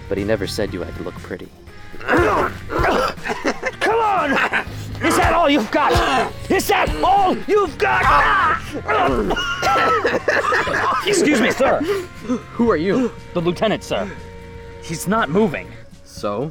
But 0.10 0.18
he 0.18 0.24
never 0.24 0.48
said 0.48 0.74
you 0.74 0.82
had 0.82 0.96
to 0.96 1.04
look 1.04 1.14
pretty. 1.20 1.50
all 5.44 5.50
you've 5.50 5.72
got? 5.72 6.32
Is 6.50 6.68
that 6.70 6.90
all 7.04 7.36
you've 7.50 7.78
got? 7.78 8.62
Excuse 11.06 11.42
me, 11.42 11.52
sir. 11.52 11.82
Who 11.82 12.72
are 12.72 12.78
you? 12.78 13.12
The 13.34 13.42
lieutenant, 13.42 13.84
sir. 13.84 14.10
He's 14.82 15.06
not 15.06 15.30
moving. 15.30 15.70
So? 16.06 16.50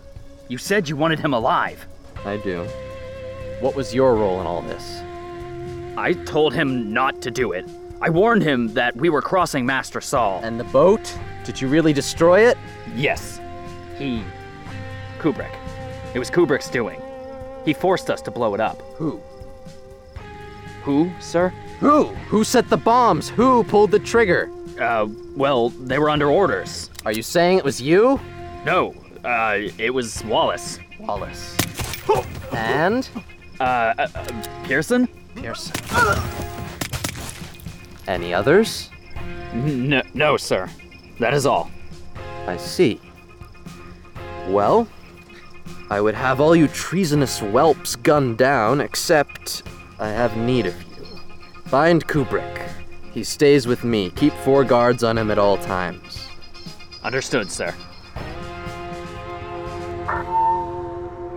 You 0.49 0.59
said 0.59 0.91
you 0.91 0.97
wanted 0.97 1.21
him 1.21 1.33
alive. 1.33 1.87
I 2.27 2.37
do. 2.37 2.65
What 3.61 3.75
was 3.75 3.95
your 3.95 4.15
role 4.15 4.43
in 4.43 4.47
all 4.47 4.61
this? 4.61 5.01
I 5.97 6.13
told 6.27 6.53
him 6.53 6.93
not 6.93 7.23
to 7.23 7.31
do 7.31 7.53
it. 7.53 7.65
I 8.03 8.11
warned 8.11 8.43
him 8.43 8.75
that 8.75 8.95
we 8.95 9.09
were 9.09 9.23
crossing 9.23 9.65
Master 9.65 10.03
Saul. 10.03 10.43
And 10.45 10.61
the 10.61 10.65
boat? 10.65 11.19
Did 11.45 11.63
you 11.63 11.69
really 11.69 11.95
destroy 11.95 12.47
it? 12.47 12.59
Yes. 12.95 13.41
He. 13.97 14.23
Kubrick. 15.19 15.55
It 16.13 16.19
was 16.19 16.31
Kubrick's 16.31 16.69
doing. 16.69 17.02
He 17.65 17.73
forced 17.73 18.11
us 18.11 18.21
to 18.23 18.31
blow 18.31 18.55
it 18.55 18.61
up. 18.61 18.81
Who? 18.97 19.21
Who, 20.83 21.11
sir? 21.21 21.51
Who? 21.81 22.07
Who 22.29 22.45
set 22.45 22.69
the 22.69 22.77
bombs? 22.77 23.29
Who 23.29 23.65
pulled 23.65 23.91
the 23.91 23.99
trigger? 23.99 24.51
Uh, 24.81 25.07
well, 25.37 25.71
they 25.71 25.99
were 25.99 26.11
under 26.11 26.29
orders. 26.29 26.91
Are 27.05 27.13
you 27.13 27.23
saying 27.23 27.59
it 27.59 27.65
was 27.65 27.81
you? 27.81 28.21
No, 28.65 28.95
uh, 29.25 29.59
it 29.79 29.93
was 29.93 30.25
Wallace. 30.25 30.79
Wallace. 30.99 31.57
And? 32.53 33.09
Uh, 33.61 33.95
uh, 33.99 34.09
uh 34.15 34.43
Pearson? 34.65 35.09
Pearson. 35.37 35.75
Any 38.09 38.35
others? 38.35 38.91
No, 39.55 40.03
no, 40.15 40.37
sir. 40.37 40.69
That 41.21 41.35
is 41.35 41.47
all. 41.47 41.71
I 42.47 42.57
see. 42.57 43.01
Well, 44.49 44.89
I 45.93 46.01
would 46.01 46.15
have 46.15 46.41
all 46.41 46.57
you 46.57 46.69
treasonous 46.69 47.41
whelps 47.41 47.97
gunned 47.97 48.39
down, 48.39 48.81
except 48.81 49.63
I 49.99 50.09
have 50.09 50.35
need 50.39 50.65
of 50.65 50.75
you. 50.85 51.05
Find 51.67 52.03
Kubrick. 52.09 52.67
He 53.13 53.23
stays 53.23 53.67
with 53.67 53.85
me. 53.85 54.09
Keep 54.17 54.33
four 54.33 54.65
guards 54.65 55.05
on 55.05 55.19
him 55.19 55.31
at 55.31 55.39
all 55.39 55.59
times. 55.59 56.27
Understood, 57.05 57.51
sir. 57.51 57.75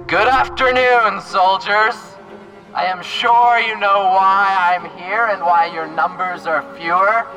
Good 0.08 0.30
afternoon, 0.30 1.20
soldiers. 1.20 1.96
I 2.74 2.86
am 2.86 3.04
sure 3.04 3.60
you 3.60 3.78
know 3.78 4.06
why 4.15 4.56
I'm 4.72 4.89
here 4.98 5.26
and 5.26 5.41
why 5.41 5.65
your 5.65 5.88
numbers 5.88 6.46
are 6.46 6.63
fewer. 6.78 7.28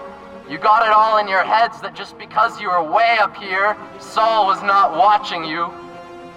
You 0.48 0.56
got 0.58 0.86
it 0.86 0.92
all 0.92 1.18
in 1.18 1.26
your 1.26 1.42
heads 1.42 1.80
that 1.80 1.96
just 1.96 2.16
because 2.16 2.60
you 2.60 2.68
were 2.68 2.88
way 2.88 3.16
up 3.18 3.34
here, 3.34 3.76
Saul 3.98 4.46
was 4.46 4.62
not 4.62 4.92
watching 4.96 5.42
you. 5.42 5.72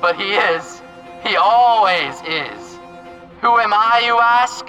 But 0.02 0.16
he 0.16 0.34
is. 0.34 0.82
He 1.24 1.36
always 1.36 2.16
is. 2.22 2.80
Who 3.42 3.60
am 3.60 3.74
I, 3.74 4.02
you 4.06 4.20
ask? 4.20 4.66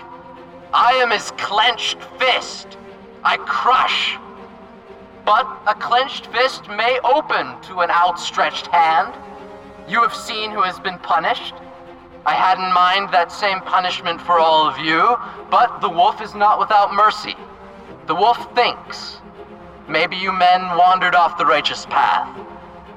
I 0.75 0.93
am 0.95 1.11
his 1.11 1.31
clenched 1.33 1.99
fist. 2.19 2.77
I 3.25 3.39
crush. 3.39 4.19
But 5.25 5.47
a 5.67 5.75
clenched 5.75 6.27
fist 6.27 6.69
may 6.69 6.99
open 7.05 7.61
to 7.63 7.81
an 7.81 7.91
outstretched 7.91 8.67
hand. 8.67 9.15
You 9.89 10.03
have 10.03 10.15
seen 10.15 10.51
who 10.51 10.63
has 10.63 10.79
been 10.81 10.99
punished. 10.99 11.55
I 12.25 12.35
had 12.35 12.59
in 12.59 12.73
mind 12.73 13.13
that 13.13 13.33
same 13.33 13.61
punishment 13.61 14.21
for 14.21 14.39
all 14.39 14.69
of 14.69 14.79
you, 14.79 15.17
but 15.51 15.81
the 15.81 15.89
wolf 15.89 16.21
is 16.21 16.35
not 16.35 16.59
without 16.59 16.95
mercy. 16.95 17.35
The 18.07 18.15
wolf 18.15 18.55
thinks. 18.55 19.19
Maybe 19.89 20.17
you 20.17 20.33
men 20.33 20.61
wandered 20.77 21.15
off 21.15 21.37
the 21.39 21.47
righteous 21.47 21.87
path. 21.87 22.29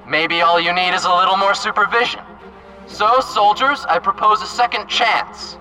Maybe 0.07 0.41
all 0.41 0.59
you 0.59 0.73
need 0.73 0.93
is 0.93 1.05
a 1.05 1.13
little 1.13 1.37
more 1.37 1.55
supervision. 1.55 2.21
So, 2.87 3.19
soldiers, 3.19 3.85
I 3.89 3.99
propose 3.99 4.41
a 4.41 4.45
second 4.47 4.87
chance. 4.87 5.57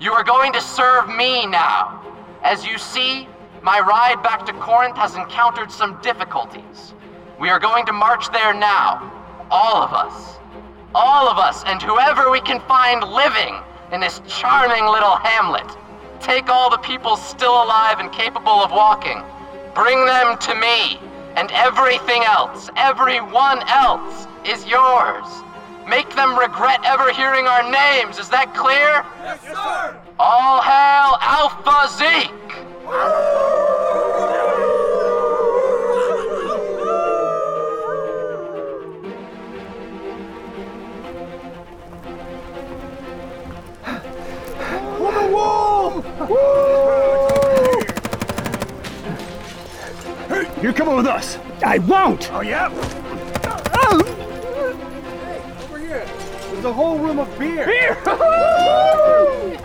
You 0.00 0.12
are 0.12 0.24
going 0.24 0.52
to 0.54 0.60
serve 0.60 1.08
me 1.08 1.46
now. 1.46 2.02
As 2.42 2.64
you 2.64 2.78
see, 2.78 3.28
my 3.62 3.80
ride 3.80 4.22
back 4.22 4.46
to 4.46 4.52
Corinth 4.54 4.96
has 4.96 5.16
encountered 5.16 5.70
some 5.70 6.00
difficulties. 6.00 6.94
We 7.38 7.50
are 7.50 7.58
going 7.58 7.84
to 7.86 7.92
march 7.92 8.32
there 8.32 8.54
now. 8.54 9.12
All 9.50 9.82
of 9.82 9.92
us. 9.92 10.38
All 10.94 11.28
of 11.28 11.38
us 11.38 11.62
and 11.66 11.82
whoever 11.82 12.30
we 12.30 12.40
can 12.40 12.60
find 12.62 13.02
living 13.04 13.54
in 13.92 14.00
this 14.00 14.20
charming 14.26 14.86
little 14.86 15.16
hamlet. 15.16 15.66
Take 16.20 16.48
all 16.48 16.70
the 16.70 16.78
people 16.78 17.16
still 17.16 17.62
alive 17.62 18.00
and 18.00 18.10
capable 18.10 18.64
of 18.64 18.70
walking. 18.70 19.22
Bring 19.74 20.04
them 20.06 20.38
to 20.38 20.54
me, 20.54 20.98
and 21.36 21.50
everything 21.52 22.24
else, 22.24 22.70
everyone 22.76 23.62
else, 23.68 24.26
is 24.44 24.66
yours. 24.66 25.26
Make 25.88 26.14
them 26.14 26.38
regret 26.38 26.80
ever 26.84 27.12
hearing 27.12 27.46
our 27.46 27.62
names. 27.62 28.18
Is 28.18 28.28
that 28.28 28.54
clear? 28.54 29.04
Yes, 29.24 29.40
sir. 29.40 29.96
All 30.18 30.60
hail 30.60 31.16
Alpha 31.20 31.88
Zeke! 31.96 32.38
You're 50.62 50.72
coming 50.72 50.96
with 50.96 51.06
us. 51.06 51.38
I 51.64 51.78
won't! 51.78 52.32
Oh, 52.32 52.40
yeah? 52.40 52.66
Um. 52.66 54.04
Hey, 54.04 55.40
over 55.62 55.78
here. 55.78 56.04
There's 56.50 56.64
a 56.64 56.72
whole 56.72 56.98
room 56.98 57.20
of 57.20 57.38
beer. 57.38 57.64
Beer! 57.64 57.94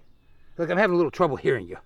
Look, 0.61 0.69
I'm 0.69 0.77
having 0.77 0.93
a 0.93 0.97
little 0.97 1.09
trouble 1.09 1.37
hearing 1.37 1.67
you. 1.67 1.77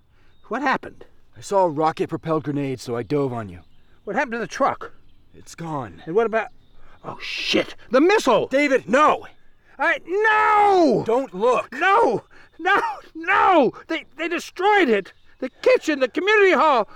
What 0.48 0.60
happened? 0.60 1.06
I 1.34 1.40
saw 1.40 1.64
a 1.64 1.70
rocket 1.70 2.10
propelled 2.10 2.44
grenade, 2.44 2.78
so 2.78 2.94
I 2.94 3.04
dove 3.04 3.32
on 3.32 3.48
you. 3.48 3.60
What 4.04 4.16
happened 4.16 4.32
to 4.32 4.38
the 4.38 4.46
truck? 4.46 4.92
It's 5.34 5.54
gone. 5.54 6.02
And 6.04 6.14
what 6.14 6.26
about. 6.26 6.48
Oh, 7.02 7.16
shit! 7.18 7.74
The 7.90 8.02
missile! 8.02 8.48
David, 8.48 8.86
no! 8.86 9.28
I. 9.78 10.00
No! 10.04 11.04
Don't 11.06 11.32
look! 11.32 11.72
No! 11.72 12.24
No! 12.58 12.82
No! 13.14 13.72
They, 13.86 14.04
they 14.18 14.28
destroyed 14.28 14.90
it! 14.90 15.14
The 15.38 15.48
kitchen, 15.62 16.00
the 16.00 16.08
community 16.08 16.52
hall! 16.52 16.86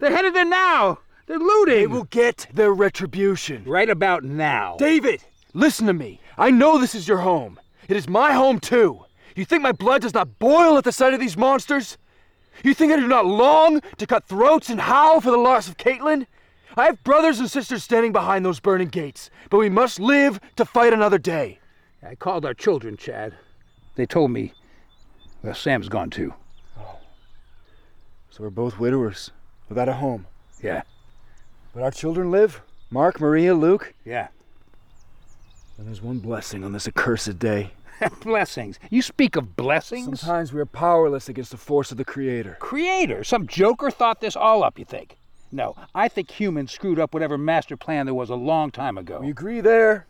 They're 0.00 0.16
headed 0.16 0.32
there 0.32 0.46
now! 0.46 1.00
They're 1.26 1.38
looting! 1.38 1.80
They 1.80 1.86
will 1.86 2.04
get 2.04 2.46
their 2.54 2.72
retribution. 2.72 3.62
Right 3.66 3.90
about 3.90 4.24
now. 4.24 4.76
David, 4.78 5.22
listen 5.52 5.86
to 5.86 5.92
me. 5.92 6.18
I 6.38 6.50
know 6.50 6.78
this 6.78 6.94
is 6.94 7.06
your 7.06 7.18
home. 7.18 7.60
It 7.88 7.96
is 7.98 8.08
my 8.08 8.32
home, 8.32 8.58
too. 8.58 9.04
You 9.36 9.44
think 9.44 9.62
my 9.62 9.72
blood 9.72 10.02
does 10.02 10.14
not 10.14 10.38
boil 10.38 10.78
at 10.78 10.84
the 10.84 10.90
sight 10.90 11.14
of 11.14 11.20
these 11.20 11.36
monsters? 11.36 11.98
You 12.64 12.72
think 12.72 12.90
I 12.90 12.96
do 12.96 13.06
not 13.06 13.26
long 13.26 13.82
to 13.98 14.06
cut 14.06 14.26
throats 14.26 14.70
and 14.70 14.80
howl 14.80 15.20
for 15.20 15.30
the 15.30 15.36
loss 15.36 15.68
of 15.68 15.76
Caitlin? 15.76 16.26
I 16.74 16.86
have 16.86 17.04
brothers 17.04 17.38
and 17.38 17.50
sisters 17.50 17.84
standing 17.84 18.12
behind 18.12 18.44
those 18.44 18.60
burning 18.60 18.88
gates, 18.88 19.30
but 19.50 19.58
we 19.58 19.68
must 19.68 20.00
live 20.00 20.40
to 20.56 20.64
fight 20.64 20.94
another 20.94 21.18
day. 21.18 21.60
I 22.02 22.14
called 22.14 22.46
our 22.46 22.54
children, 22.54 22.96
Chad. 22.96 23.34
They 23.94 24.06
told 24.06 24.30
me, 24.30 24.54
well, 25.42 25.54
Sam's 25.54 25.90
gone 25.90 26.10
too. 26.10 26.32
Oh. 26.78 26.98
So 28.30 28.42
we're 28.42 28.50
both 28.50 28.78
widowers, 28.78 29.32
without 29.68 29.88
a 29.88 29.94
home. 29.94 30.26
Yeah. 30.62 30.82
But 31.74 31.82
our 31.82 31.90
children 31.90 32.30
live? 32.30 32.62
Mark, 32.90 33.20
Maria, 33.20 33.54
Luke? 33.54 33.92
Yeah. 34.04 34.28
And 35.76 35.86
there's 35.86 36.00
one 36.00 36.20
blessing 36.20 36.64
on 36.64 36.72
this 36.72 36.88
accursed 36.88 37.38
day. 37.38 37.72
blessings. 38.22 38.78
You 38.90 39.02
speak 39.02 39.36
of 39.36 39.56
blessings? 39.56 40.20
Sometimes 40.20 40.52
we 40.52 40.60
are 40.60 40.66
powerless 40.66 41.28
against 41.28 41.50
the 41.50 41.56
force 41.56 41.90
of 41.90 41.96
the 41.96 42.04
Creator. 42.04 42.56
Creator? 42.60 43.24
Some 43.24 43.46
joker 43.46 43.90
thought 43.90 44.20
this 44.20 44.36
all 44.36 44.62
up, 44.62 44.78
you 44.78 44.84
think? 44.84 45.16
No, 45.52 45.76
I 45.94 46.08
think 46.08 46.30
humans 46.30 46.72
screwed 46.72 46.98
up 46.98 47.14
whatever 47.14 47.38
master 47.38 47.76
plan 47.76 48.06
there 48.06 48.14
was 48.14 48.30
a 48.30 48.34
long 48.34 48.70
time 48.70 48.98
ago. 48.98 49.20
We 49.20 49.30
agree 49.30 49.60
there. 49.60 50.06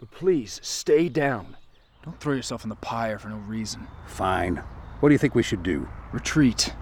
But 0.00 0.10
please, 0.10 0.60
stay 0.62 1.08
down. 1.08 1.56
Don't 2.04 2.18
throw 2.18 2.34
yourself 2.34 2.64
in 2.64 2.70
the 2.70 2.76
pyre 2.76 3.18
for 3.18 3.28
no 3.28 3.36
reason. 3.36 3.86
Fine. 4.06 4.62
What 5.00 5.10
do 5.10 5.14
you 5.14 5.18
think 5.18 5.34
we 5.34 5.42
should 5.42 5.62
do? 5.62 5.88
Retreat. 6.10 6.74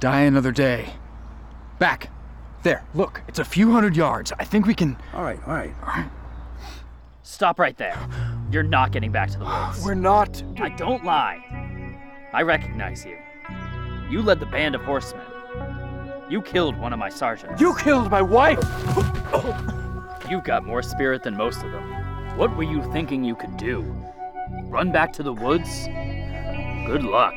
Die 0.00 0.20
another 0.20 0.52
day. 0.52 0.94
Back. 1.78 2.10
There, 2.62 2.82
look, 2.94 3.20
it's 3.28 3.38
a 3.38 3.44
few 3.44 3.72
hundred 3.72 3.94
yards. 3.94 4.32
I 4.38 4.44
think 4.44 4.66
we 4.66 4.74
can. 4.74 4.96
All 5.12 5.22
right, 5.22 5.38
all 5.46 5.52
right. 5.52 5.74
All 5.82 5.88
right. 5.88 6.10
Stop 7.26 7.58
right 7.58 7.76
there. 7.78 7.98
You're 8.50 8.62
not 8.62 8.92
getting 8.92 9.10
back 9.10 9.30
to 9.30 9.38
the 9.38 9.46
woods. 9.46 9.82
We're 9.82 9.94
not. 9.94 10.42
I 10.58 10.68
don't 10.68 11.04
lie. 11.04 11.42
I 12.34 12.42
recognize 12.42 13.06
you. 13.06 13.16
You 14.10 14.20
led 14.20 14.40
the 14.40 14.46
band 14.46 14.74
of 14.74 14.82
horsemen. 14.82 15.24
You 16.28 16.42
killed 16.42 16.78
one 16.78 16.92
of 16.92 16.98
my 16.98 17.08
sergeants. 17.08 17.58
You 17.58 17.74
killed 17.76 18.10
my 18.10 18.20
wife! 18.20 18.58
You've 20.30 20.44
got 20.44 20.66
more 20.66 20.82
spirit 20.82 21.22
than 21.22 21.34
most 21.34 21.64
of 21.64 21.72
them. 21.72 22.36
What 22.36 22.54
were 22.58 22.62
you 22.62 22.82
thinking 22.92 23.24
you 23.24 23.34
could 23.34 23.56
do? 23.56 23.80
Run 24.64 24.92
back 24.92 25.10
to 25.14 25.22
the 25.22 25.32
woods? 25.32 25.86
Good 26.86 27.04
luck. 27.04 27.34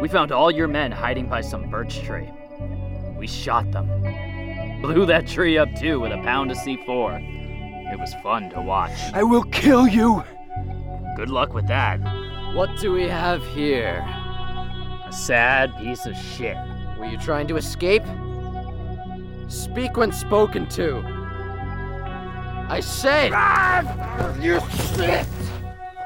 We 0.00 0.08
found 0.08 0.32
all 0.32 0.50
your 0.50 0.66
men 0.66 0.90
hiding 0.90 1.28
by 1.28 1.42
some 1.42 1.70
birch 1.70 2.00
tree. 2.00 2.28
We 3.16 3.28
shot 3.28 3.70
them. 3.70 3.86
Blew 4.82 5.06
that 5.06 5.28
tree 5.28 5.56
up 5.56 5.72
too 5.76 6.00
with 6.00 6.10
a 6.10 6.20
pound 6.24 6.50
of 6.50 6.56
C4. 6.56 7.41
It 7.92 7.98
was 7.98 8.14
fun 8.14 8.48
to 8.50 8.60
watch. 8.62 8.98
I 9.12 9.22
will 9.22 9.42
kill 9.44 9.86
you! 9.86 10.24
Good 11.14 11.28
luck 11.28 11.52
with 11.52 11.66
that. 11.66 12.00
What 12.54 12.70
do 12.80 12.90
we 12.90 13.02
have 13.02 13.46
here? 13.48 14.02
A 15.06 15.12
sad 15.12 15.76
piece 15.76 16.06
of 16.06 16.16
shit. 16.16 16.56
Were 16.98 17.04
you 17.04 17.18
trying 17.18 17.46
to 17.48 17.56
escape? 17.56 18.02
Speak 19.46 19.98
when 19.98 20.10
spoken 20.10 20.66
to. 20.70 21.02
I 22.70 22.80
said! 22.80 23.32
Ah, 23.34 24.34
you 24.40 24.58
shit! 24.96 25.26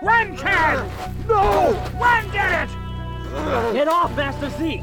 Run, 0.03 0.37
Chad! 0.37 0.91
No! 1.29 1.73
Run, 2.01 2.29
get 2.33 2.69
it! 2.69 3.73
Get 3.73 3.87
off, 3.87 4.17
Master 4.17 4.51
Zeke! 4.51 4.83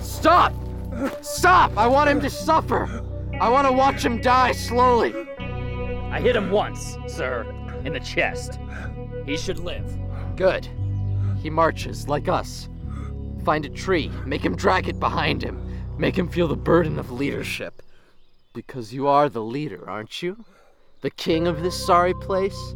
Stop! 0.00 0.54
Stop! 1.20 1.76
I 1.76 1.86
want 1.86 2.08
him 2.08 2.22
to 2.22 2.30
suffer! 2.30 3.04
I 3.40 3.48
want 3.48 3.66
to 3.66 3.72
watch 3.72 4.04
him 4.04 4.20
die 4.20 4.52
slowly! 4.52 5.14
I 6.10 6.20
hit 6.20 6.36
him 6.36 6.50
once, 6.50 6.98
sir, 7.06 7.46
in 7.86 7.94
the 7.94 8.00
chest. 8.00 8.58
He 9.24 9.38
should 9.38 9.58
live. 9.58 9.90
Good. 10.36 10.68
He 11.42 11.48
marches, 11.48 12.06
like 12.06 12.28
us. 12.28 12.68
Find 13.42 13.64
a 13.64 13.70
tree, 13.70 14.10
make 14.26 14.44
him 14.44 14.56
drag 14.56 14.88
it 14.88 15.00
behind 15.00 15.42
him, 15.42 15.58
make 15.96 16.18
him 16.18 16.28
feel 16.28 16.48
the 16.48 16.54
burden 16.54 16.98
of 16.98 17.12
leadership. 17.12 17.82
Because 18.52 18.92
you 18.92 19.06
are 19.06 19.30
the 19.30 19.42
leader, 19.42 19.88
aren't 19.88 20.20
you? 20.20 20.44
The 21.00 21.10
king 21.10 21.48
of 21.48 21.62
this 21.62 21.86
sorry 21.86 22.12
place? 22.12 22.74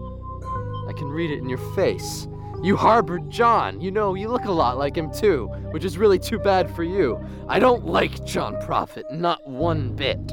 I 0.89 0.95
can 0.97 1.11
read 1.11 1.31
it 1.31 1.41
in 1.41 1.49
your 1.51 1.75
face. 1.75 2.27
You 2.63 2.79
harbored 2.79 3.29
John. 3.29 3.83
You 3.83 3.91
know, 3.91 4.15
you 4.15 4.29
look 4.29 4.47
a 4.47 4.51
lot 4.51 4.79
like 4.79 4.97
him 4.97 5.13
too, 5.13 5.49
which 5.73 5.85
is 5.85 5.99
really 5.99 6.19
too 6.19 6.39
bad 6.39 6.75
for 6.75 6.85
you. 6.85 7.23
I 7.49 7.59
don't 7.59 7.85
like 7.85 8.25
John 8.25 8.59
Prophet, 8.65 9.05
not 9.13 9.47
one 9.47 9.95
bit. 9.95 10.33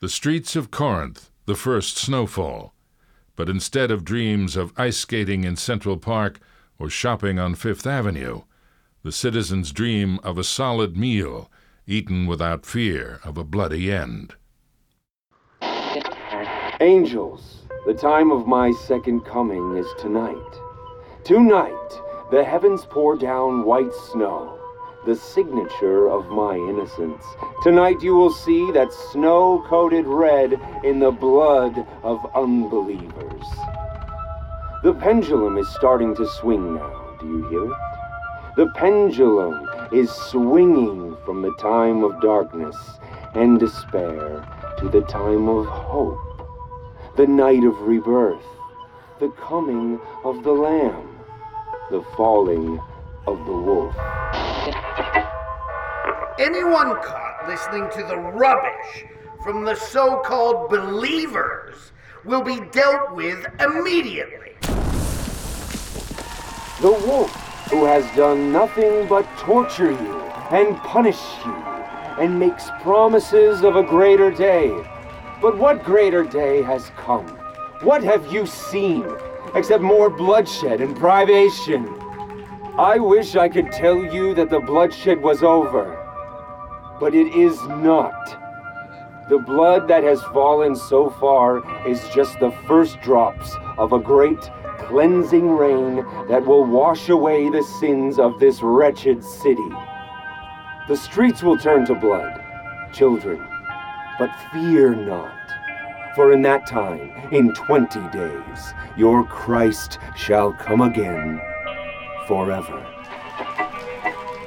The 0.00 0.08
streets 0.08 0.56
of 0.56 0.70
Corinth, 0.70 1.30
the 1.46 1.54
first 1.54 1.96
snowfall. 1.96 2.74
But 3.36 3.48
instead 3.48 3.90
of 3.90 4.04
dreams 4.04 4.56
of 4.56 4.72
ice 4.76 4.96
skating 4.96 5.44
in 5.44 5.56
Central 5.56 5.96
Park 5.96 6.40
or 6.78 6.90
shopping 6.90 7.38
on 7.38 7.54
Fifth 7.54 7.86
Avenue, 7.86 8.42
the 9.02 9.12
citizens 9.12 9.72
dream 9.72 10.18
of 10.22 10.36
a 10.36 10.44
solid 10.44 10.96
meal 10.96 11.50
eaten 11.86 12.26
without 12.26 12.66
fear 12.66 13.20
of 13.24 13.36
a 13.36 13.44
bloody 13.44 13.92
end. 13.92 14.34
Angels, 16.80 17.62
the 17.86 17.94
time 17.94 18.30
of 18.30 18.46
my 18.46 18.72
second 18.86 19.20
coming 19.20 19.76
is 19.76 19.86
tonight. 19.98 20.60
Tonight, 21.22 22.00
the 22.30 22.42
heavens 22.42 22.84
pour 22.90 23.16
down 23.16 23.64
white 23.64 23.92
snow, 24.10 24.58
the 25.06 25.14
signature 25.14 26.08
of 26.08 26.28
my 26.28 26.54
innocence. 26.56 27.22
Tonight, 27.62 28.00
you 28.00 28.14
will 28.14 28.32
see 28.32 28.70
that 28.72 28.92
snow 29.12 29.64
coated 29.68 30.06
red 30.06 30.58
in 30.82 30.98
the 30.98 31.10
blood 31.10 31.86
of 32.02 32.24
unbelievers. 32.34 33.44
The 34.82 34.94
pendulum 34.94 35.58
is 35.58 35.68
starting 35.68 36.14
to 36.16 36.26
swing 36.26 36.74
now. 36.74 37.16
Do 37.20 37.26
you 37.26 37.48
hear 37.48 37.64
it? 37.70 37.78
The 38.56 38.70
pendulum 38.76 39.68
is 39.92 40.10
swinging 40.10 41.16
from 41.24 41.42
the 41.42 41.54
time 41.60 42.04
of 42.04 42.20
darkness 42.20 42.76
and 43.34 43.58
despair 43.58 44.46
to 44.78 44.88
the 44.88 45.02
time 45.02 45.48
of 45.48 45.66
hope, 45.66 46.18
the 47.16 47.26
night 47.26 47.64
of 47.64 47.80
rebirth, 47.80 48.44
the 49.20 49.30
coming 49.30 50.00
of 50.24 50.44
the 50.44 50.52
Lamb, 50.52 51.18
the 51.90 52.02
falling 52.16 52.80
of 53.26 53.44
the 53.46 53.52
wolf. 53.52 53.94
Anyone 56.38 56.96
caught 57.02 57.44
listening 57.46 57.88
to 57.92 58.06
the 58.06 58.16
rubbish 58.16 59.04
from 59.42 59.64
the 59.64 59.74
so 59.74 60.20
called 60.20 60.70
believers 60.70 61.92
will 62.24 62.42
be 62.42 62.60
dealt 62.72 63.14
with 63.14 63.46
immediately. 63.60 64.52
The 66.80 66.92
wolf 67.06 67.30
who 67.70 67.84
has 67.84 68.04
done 68.16 68.52
nothing 68.52 69.06
but 69.08 69.26
torture 69.38 69.90
you 69.90 70.20
and 70.50 70.76
punish 70.78 71.20
you 71.44 71.54
and 72.18 72.38
makes 72.38 72.68
promises 72.82 73.62
of 73.62 73.76
a 73.76 73.82
greater 73.82 74.30
day. 74.30 74.68
But 75.40 75.56
what 75.56 75.84
greater 75.84 76.24
day 76.24 76.62
has 76.62 76.90
come? 76.96 77.26
What 77.82 78.02
have 78.02 78.32
you 78.32 78.46
seen 78.46 79.06
except 79.54 79.82
more 79.82 80.10
bloodshed 80.10 80.80
and 80.80 80.96
privation? 80.96 82.03
I 82.76 82.98
wish 82.98 83.36
I 83.36 83.48
could 83.48 83.70
tell 83.70 84.02
you 84.04 84.34
that 84.34 84.50
the 84.50 84.58
bloodshed 84.58 85.22
was 85.22 85.44
over, 85.44 85.96
but 86.98 87.14
it 87.14 87.32
is 87.32 87.56
not. 87.68 89.28
The 89.28 89.38
blood 89.38 89.86
that 89.86 90.02
has 90.02 90.20
fallen 90.24 90.74
so 90.74 91.10
far 91.10 91.62
is 91.86 92.08
just 92.08 92.40
the 92.40 92.50
first 92.66 93.00
drops 93.00 93.54
of 93.78 93.92
a 93.92 94.00
great 94.00 94.50
cleansing 94.78 95.50
rain 95.52 96.04
that 96.26 96.44
will 96.44 96.64
wash 96.64 97.08
away 97.08 97.48
the 97.48 97.62
sins 97.78 98.18
of 98.18 98.40
this 98.40 98.60
wretched 98.60 99.22
city. 99.22 99.70
The 100.88 100.96
streets 100.96 101.44
will 101.44 101.56
turn 101.56 101.86
to 101.86 101.94
blood, 101.94 102.42
children, 102.92 103.46
but 104.18 104.34
fear 104.52 104.96
not. 104.96 105.32
For 106.16 106.32
in 106.32 106.42
that 106.42 106.66
time, 106.66 107.12
in 107.30 107.54
twenty 107.54 108.02
days, 108.10 108.74
your 108.96 109.24
Christ 109.24 110.00
shall 110.16 110.52
come 110.54 110.80
again 110.80 111.40
forever. 112.26 112.86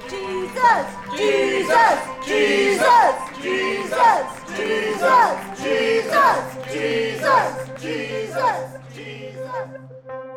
Jesus! 0.10 0.88
Jesus! 1.16 2.00
Jesus! 2.26 3.16
Jesus! 3.42 4.28
Jesus! 4.56 5.62
Jesus! 5.62 6.46
Jesus! 6.72 7.70
Jesus! 7.82 8.78
Jesus! 8.94 9.68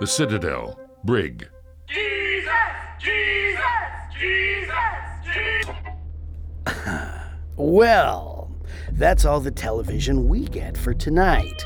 The 0.00 0.06
Citadel, 0.06 0.78
Brig. 1.04 1.48
Jesus! 1.88 2.50
Jesus! 2.98 3.60
Jesus! 4.18 4.74
Jesus! 5.32 5.76
Well, 7.56 8.50
that's 8.92 9.26
all 9.26 9.40
the 9.40 9.50
television 9.50 10.28
we 10.28 10.46
get 10.46 10.78
for 10.78 10.94
tonight. 10.94 11.62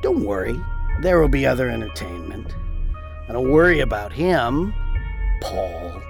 Don't 0.00 0.24
worry, 0.24 0.56
there 1.02 1.20
will 1.20 1.28
be 1.28 1.44
other 1.44 1.68
entertainment. 1.68 2.54
And 3.26 3.34
don't 3.34 3.50
worry 3.50 3.80
about 3.80 4.12
him, 4.12 4.72
Paul. 5.40 6.02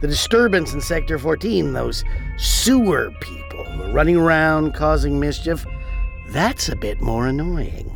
The 0.00 0.06
disturbance 0.06 0.72
in 0.72 0.80
Sector 0.80 1.18
14, 1.18 1.72
those 1.72 2.04
sewer 2.36 3.12
people 3.20 3.64
running 3.92 4.16
around 4.16 4.74
causing 4.74 5.18
mischief, 5.18 5.66
that's 6.28 6.68
a 6.68 6.76
bit 6.76 7.00
more 7.00 7.26
annoying. 7.26 7.94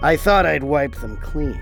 I 0.00 0.16
thought 0.16 0.46
I'd 0.46 0.62
wipe 0.62 0.94
them 0.96 1.16
clean. 1.18 1.60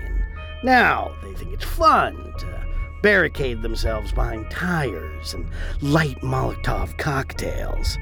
Now 0.63 1.13
they 1.23 1.33
think 1.33 1.53
it's 1.53 1.65
fun 1.65 2.15
to 2.39 2.67
barricade 3.01 3.61
themselves 3.61 4.11
behind 4.11 4.49
tires 4.49 5.33
and 5.33 5.49
light 5.81 6.19
Molotov 6.21 6.97
cocktails. 6.97 7.97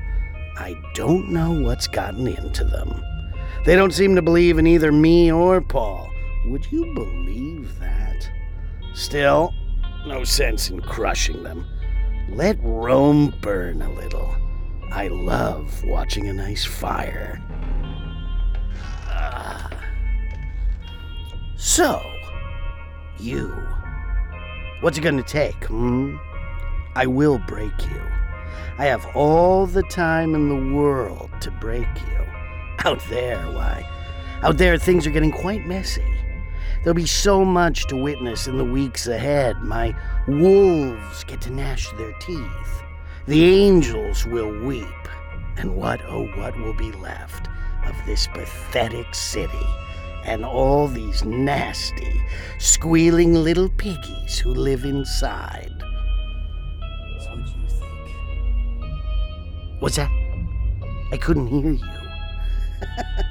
I 0.58 0.76
don't 0.94 1.30
know 1.30 1.52
what's 1.62 1.88
gotten 1.88 2.28
into 2.28 2.64
them. 2.64 3.04
They 3.66 3.76
don't 3.76 3.94
seem 3.94 4.16
to 4.16 4.22
believe 4.22 4.58
in 4.58 4.68
either 4.68 4.92
me 4.92 5.32
or 5.32 5.62
Paul. 5.62 6.10
Would 6.46 6.72
you 6.72 6.94
believe 6.94 7.80
that? 7.80 8.30
Still, 8.94 9.54
no 10.06 10.24
sense 10.24 10.70
in 10.70 10.82
crushing 10.82 11.44
them. 11.44 11.66
Let 12.30 12.58
Rome 12.62 13.34
burn 13.42 13.82
a 13.82 13.92
little. 13.94 14.36
I 14.92 15.08
love 15.08 15.84
watching 15.86 16.28
a 16.28 16.34
nice 16.34 16.66
fire. 16.66 17.42
Ah. 19.08 19.70
So, 21.56 22.02
you. 23.20 23.56
What's 24.82 24.98
it 24.98 25.02
gonna 25.02 25.24
take, 25.24 25.66
hmm? 25.66 26.18
I 26.96 27.06
will 27.08 27.40
break 27.40 27.86
you. 27.86 28.02
I 28.78 28.86
have 28.86 29.06
all 29.16 29.66
the 29.66 29.84
time 29.84 30.36
in 30.36 30.50
the 30.50 30.76
world 30.76 31.30
to 31.42 31.52
break 31.52 31.88
you. 32.08 32.26
Out 32.86 33.02
there, 33.10 33.42
why? 33.52 33.90
Out 34.44 34.58
there, 34.58 34.78
things 34.78 35.08
are 35.08 35.12
getting 35.12 35.32
quite 35.32 35.66
messy. 35.66 36.15
There'll 36.86 36.94
be 36.94 37.08
so 37.08 37.44
much 37.44 37.88
to 37.88 37.96
witness 37.96 38.46
in 38.46 38.60
the 38.60 38.64
weeks 38.64 39.08
ahead. 39.08 39.60
My 39.64 39.96
wolves 40.28 41.24
get 41.24 41.42
to 41.42 41.50
gnash 41.50 41.90
their 41.98 42.14
teeth. 42.20 42.84
The 43.26 43.44
angels 43.44 44.28
will 44.28 44.56
weep. 44.64 44.86
And 45.58 45.78
what, 45.78 46.00
oh, 46.08 46.28
what 46.36 46.56
will 46.60 46.76
be 46.76 46.92
left 46.92 47.48
of 47.88 47.96
this 48.06 48.28
pathetic 48.28 49.16
city 49.16 49.66
and 50.26 50.46
all 50.46 50.88
these 50.88 51.26
nasty, 51.26 52.22
squealing 52.60 53.34
little 53.34 53.70
piggies 53.70 54.38
who 54.38 54.54
live 54.54 54.86
inside? 54.86 55.74
So 57.20 57.32
what 57.32 57.48
you 57.48 57.68
think? 57.68 58.12
What's 59.82 59.96
that? 59.96 60.12
I 61.12 61.18
couldn't 61.18 61.48
hear 61.48 61.72
you. 61.72 61.84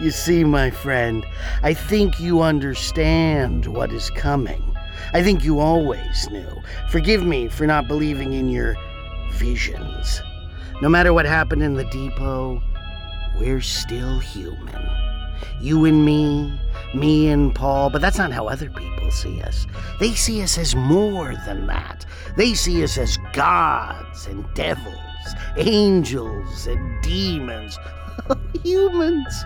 You 0.00 0.12
see, 0.12 0.44
my 0.44 0.70
friend, 0.70 1.26
I 1.64 1.74
think 1.74 2.20
you 2.20 2.40
understand 2.40 3.66
what 3.66 3.90
is 3.90 4.10
coming. 4.10 4.62
I 5.12 5.24
think 5.24 5.42
you 5.42 5.58
always 5.58 6.30
knew. 6.30 6.62
Forgive 6.88 7.24
me 7.24 7.48
for 7.48 7.66
not 7.66 7.88
believing 7.88 8.32
in 8.32 8.48
your 8.48 8.76
visions. 9.32 10.22
No 10.80 10.88
matter 10.88 11.12
what 11.12 11.26
happened 11.26 11.64
in 11.64 11.74
the 11.74 11.84
depot, 11.86 12.62
we're 13.40 13.60
still 13.60 14.20
human. 14.20 14.88
You 15.60 15.84
and 15.84 16.04
me, 16.04 16.56
me 16.94 17.28
and 17.28 17.52
Paul, 17.52 17.90
but 17.90 18.00
that's 18.00 18.18
not 18.18 18.30
how 18.30 18.46
other 18.46 18.70
people 18.70 19.10
see 19.10 19.42
us. 19.42 19.66
They 19.98 20.14
see 20.14 20.40
us 20.42 20.58
as 20.58 20.76
more 20.76 21.34
than 21.44 21.66
that. 21.66 22.06
They 22.36 22.54
see 22.54 22.84
us 22.84 22.96
as 22.98 23.18
gods 23.32 24.26
and 24.26 24.46
devils, 24.54 24.94
angels 25.56 26.68
and 26.68 27.02
demons, 27.02 27.76
humans 28.62 29.44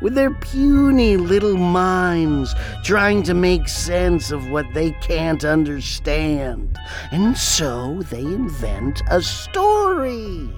with 0.00 0.14
their 0.14 0.32
puny 0.32 1.16
little 1.16 1.56
minds 1.56 2.54
trying 2.84 3.22
to 3.24 3.34
make 3.34 3.68
sense 3.68 4.30
of 4.30 4.50
what 4.50 4.66
they 4.74 4.92
can't 4.92 5.44
understand. 5.44 6.78
And 7.10 7.36
so 7.36 8.02
they 8.10 8.20
invent 8.20 9.02
a 9.10 9.22
story. 9.22 10.48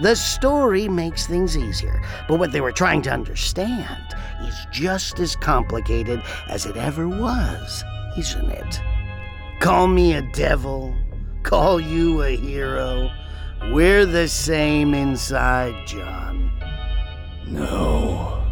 The 0.00 0.16
story 0.16 0.88
makes 0.88 1.26
things 1.26 1.56
easier, 1.56 2.02
but 2.28 2.38
what 2.38 2.52
they 2.52 2.60
were 2.60 2.72
trying 2.72 3.02
to 3.02 3.12
understand 3.12 4.14
is 4.42 4.66
just 4.72 5.20
as 5.20 5.36
complicated 5.36 6.22
as 6.48 6.66
it 6.66 6.76
ever 6.76 7.08
was, 7.08 7.84
isn't 8.16 8.50
it? 8.50 8.80
Call 9.60 9.86
me 9.86 10.14
a 10.14 10.22
devil, 10.22 10.94
call 11.42 11.80
you 11.80 12.22
a 12.22 12.36
hero. 12.36 13.10
We're 13.72 14.04
the 14.04 14.28
same 14.28 14.94
inside, 14.94 15.86
John. 15.86 16.50
No. 17.46 18.43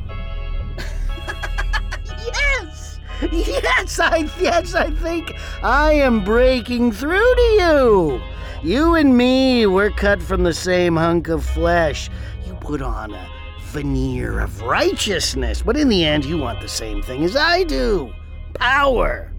yes! 3.32 4.00
I 4.00 4.28
yes, 4.40 4.74
I 4.74 4.90
think 4.90 5.32
I 5.62 5.92
am 5.92 6.24
breaking 6.24 6.92
through 6.92 7.34
to 7.34 7.42
you. 7.42 8.22
You 8.62 8.94
and 8.94 9.16
me, 9.16 9.66
we're 9.66 9.90
cut 9.90 10.20
from 10.20 10.42
the 10.42 10.54
same 10.54 10.96
hunk 10.96 11.28
of 11.28 11.44
flesh. 11.44 12.10
You 12.46 12.54
put 12.54 12.82
on 12.82 13.12
a 13.12 13.28
veneer 13.60 14.40
of 14.40 14.62
righteousness, 14.62 15.62
but 15.62 15.76
in 15.76 15.88
the 15.88 16.04
end, 16.04 16.24
you 16.24 16.38
want 16.38 16.60
the 16.60 16.68
same 16.68 17.02
thing 17.02 17.22
as 17.22 17.36
I 17.36 17.64
do 17.64 18.12
power. 18.54 19.32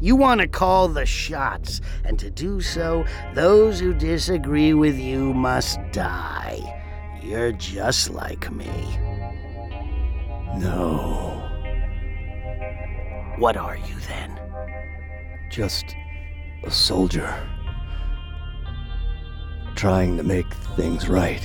You 0.00 0.16
want 0.16 0.40
to 0.40 0.48
call 0.48 0.88
the 0.88 1.06
shots, 1.06 1.80
and 2.04 2.18
to 2.18 2.30
do 2.30 2.60
so, 2.60 3.04
those 3.34 3.78
who 3.78 3.92
disagree 3.92 4.74
with 4.74 4.98
you 4.98 5.34
must 5.34 5.78
die. 5.92 6.58
You're 7.22 7.52
just 7.52 8.10
like 8.10 8.50
me. 8.50 8.98
No. 10.56 11.39
What 13.40 13.56
are 13.56 13.74
you 13.74 13.96
then? 14.06 14.38
Just 15.48 15.96
a 16.62 16.70
soldier. 16.70 17.34
Trying 19.76 20.18
to 20.18 20.22
make 20.22 20.52
things 20.76 21.08
right. 21.08 21.40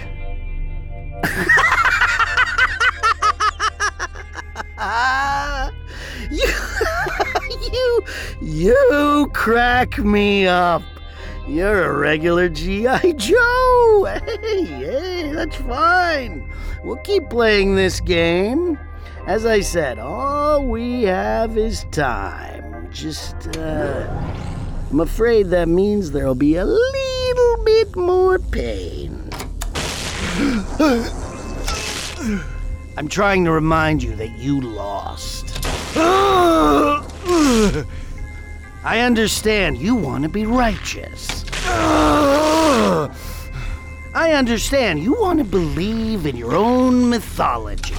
you, 6.29 6.51
you, 7.71 8.01
you 8.41 9.31
crack 9.33 9.97
me 9.97 10.47
up. 10.47 10.81
You're 11.47 11.85
a 11.85 11.97
regular 11.97 12.49
G.I. 12.49 13.13
Joe! 13.13 14.19
Hey, 14.25 14.65
hey, 14.65 15.31
that's 15.31 15.55
fine. 15.55 16.51
We'll 16.83 16.97
keep 16.97 17.29
playing 17.29 17.77
this 17.77 18.01
game. 18.01 18.77
As 19.27 19.45
I 19.45 19.61
said, 19.61 19.97
all 19.97 20.65
we 20.65 21.03
have 21.03 21.57
is 21.57 21.85
time. 21.91 22.89
Just, 22.91 23.57
uh. 23.57 24.07
I'm 24.91 24.99
afraid 24.99 25.47
that 25.47 25.67
means 25.67 26.11
there'll 26.11 26.35
be 26.35 26.57
a 26.57 26.65
little 26.65 27.63
bit 27.65 27.95
more 27.95 28.37
pain. 28.37 29.27
I'm 32.97 33.07
trying 33.07 33.43
to 33.45 33.51
remind 33.51 34.03
you 34.03 34.15
that 34.15 34.37
you 34.37 34.61
lost. 34.61 35.59
I 38.85 38.99
understand 38.99 39.79
you 39.79 39.95
want 39.95 40.21
to 40.23 40.29
be 40.29 40.45
righteous. 40.45 41.45
I 44.13 44.33
understand 44.33 44.99
you 44.99 45.13
want 45.19 45.39
to 45.39 45.45
believe 45.45 46.27
in 46.27 46.35
your 46.37 46.55
own 46.55 47.09
mythology. 47.09 47.95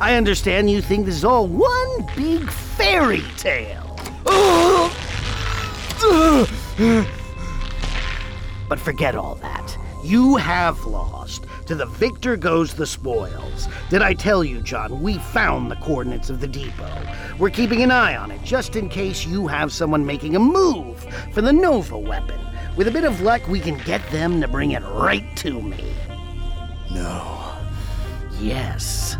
I 0.00 0.14
understand 0.16 0.70
you 0.70 0.80
think 0.80 1.04
this 1.06 1.16
is 1.16 1.24
all 1.24 1.46
one 1.46 2.06
big 2.16 2.50
fairy 2.50 3.22
tale. 3.36 3.98
But 8.68 8.78
forget 8.78 9.14
all 9.14 9.34
that. 9.36 9.76
You 10.02 10.36
have 10.36 10.86
lost. 10.86 11.44
To 11.66 11.74
the 11.74 11.86
victor 11.86 12.36
goes 12.36 12.72
the 12.72 12.86
spoils. 12.86 13.68
Did 13.90 14.00
I 14.00 14.14
tell 14.14 14.42
you, 14.42 14.60
John? 14.62 15.02
We 15.02 15.18
found 15.18 15.70
the 15.70 15.76
coordinates 15.76 16.30
of 16.30 16.40
the 16.40 16.48
depot. 16.48 17.06
We're 17.38 17.50
keeping 17.50 17.82
an 17.82 17.90
eye 17.90 18.16
on 18.16 18.30
it 18.30 18.42
just 18.42 18.76
in 18.76 18.88
case 18.88 19.26
you 19.26 19.46
have 19.46 19.72
someone 19.72 20.06
making 20.06 20.36
a 20.36 20.40
move 20.40 21.06
for 21.32 21.42
the 21.42 21.52
Nova 21.52 21.98
weapon. 21.98 22.40
With 22.76 22.88
a 22.88 22.90
bit 22.90 23.04
of 23.04 23.20
luck, 23.20 23.46
we 23.46 23.60
can 23.60 23.76
get 23.84 24.00
them 24.10 24.40
to 24.40 24.48
bring 24.48 24.70
it 24.70 24.82
right 24.84 25.36
to 25.36 25.60
me. 25.60 25.84
No. 26.92 27.54
Yes. 28.40 29.16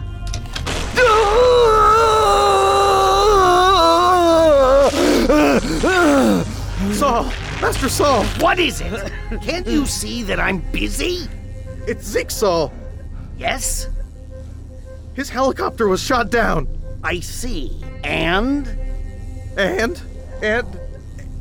Saul! 6.92 7.24
Master 7.60 7.88
Saul! 7.88 8.24
What 8.40 8.58
is 8.58 8.80
it? 8.80 9.12
Can't 9.42 9.66
you 9.66 9.86
see 9.86 10.22
that 10.24 10.40
I'm 10.40 10.58
busy? 10.72 11.28
It's 11.86 12.04
Zeke 12.04 12.30
Saul! 12.30 12.72
Yes? 13.38 13.88
His 15.14 15.30
helicopter 15.30 15.88
was 15.88 16.02
shot 16.02 16.30
down! 16.30 16.68
I 17.02 17.20
see. 17.20 17.80
And? 18.04 18.66
And? 19.56 20.00
And? 20.42 20.66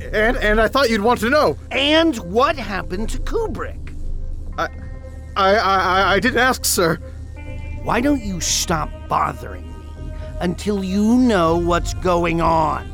And? 0.02 0.38
And 0.38 0.62
I 0.62 0.68
thought 0.68 0.90
you'd 0.90 1.02
want 1.02 1.20
to 1.22 1.30
know! 1.30 1.58
And 1.72 2.18
what 2.18 2.56
happened 2.56 3.10
to 3.10 3.18
Kubrick? 3.20 3.79
I. 5.40 5.56
I. 5.56 6.14
I, 6.14 6.20
didn't 6.20 6.40
ask, 6.40 6.66
sir. 6.66 6.96
Why 7.84 8.02
don't 8.02 8.22
you 8.22 8.42
stop 8.42 8.90
bothering 9.08 9.68
me 9.68 10.12
until 10.42 10.84
you 10.84 11.16
know 11.16 11.58
what's 11.58 11.94
going 11.96 12.42
on? 12.42 12.92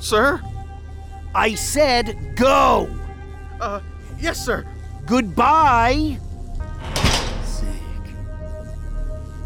Sir? 0.00 0.40
I 1.34 1.54
said 1.54 2.36
go! 2.36 2.88
Uh, 3.60 3.80
yes, 4.18 4.44
sir. 4.44 4.66
Goodbye! 5.06 6.18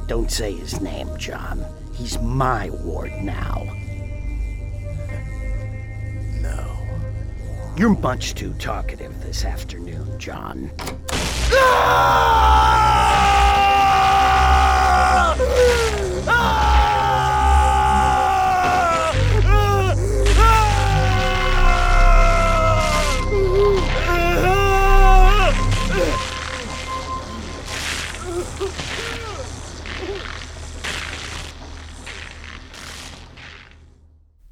Don't 0.07 0.31
say 0.31 0.53
his 0.53 0.81
name, 0.81 1.09
John. 1.19 1.65
He's 1.93 2.19
my 2.21 2.71
ward 2.71 3.13
now. 3.23 3.67
You're 7.79 7.95
much 7.99 8.35
too 8.35 8.55
talkative 8.55 9.23
this 9.23 9.45
afternoon, 9.45 10.19
John. 10.19 10.71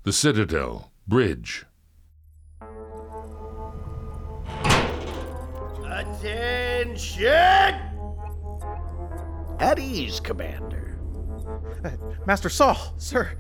The 0.03 0.13
Citadel, 0.13 0.93
Bridge. 1.09 1.65
Attention! 6.75 7.81
At 9.61 9.79
ease, 9.79 10.19
Commander. 10.19 10.99
Master 12.27 12.49
Saul, 12.49 12.95
sir. 12.99 13.31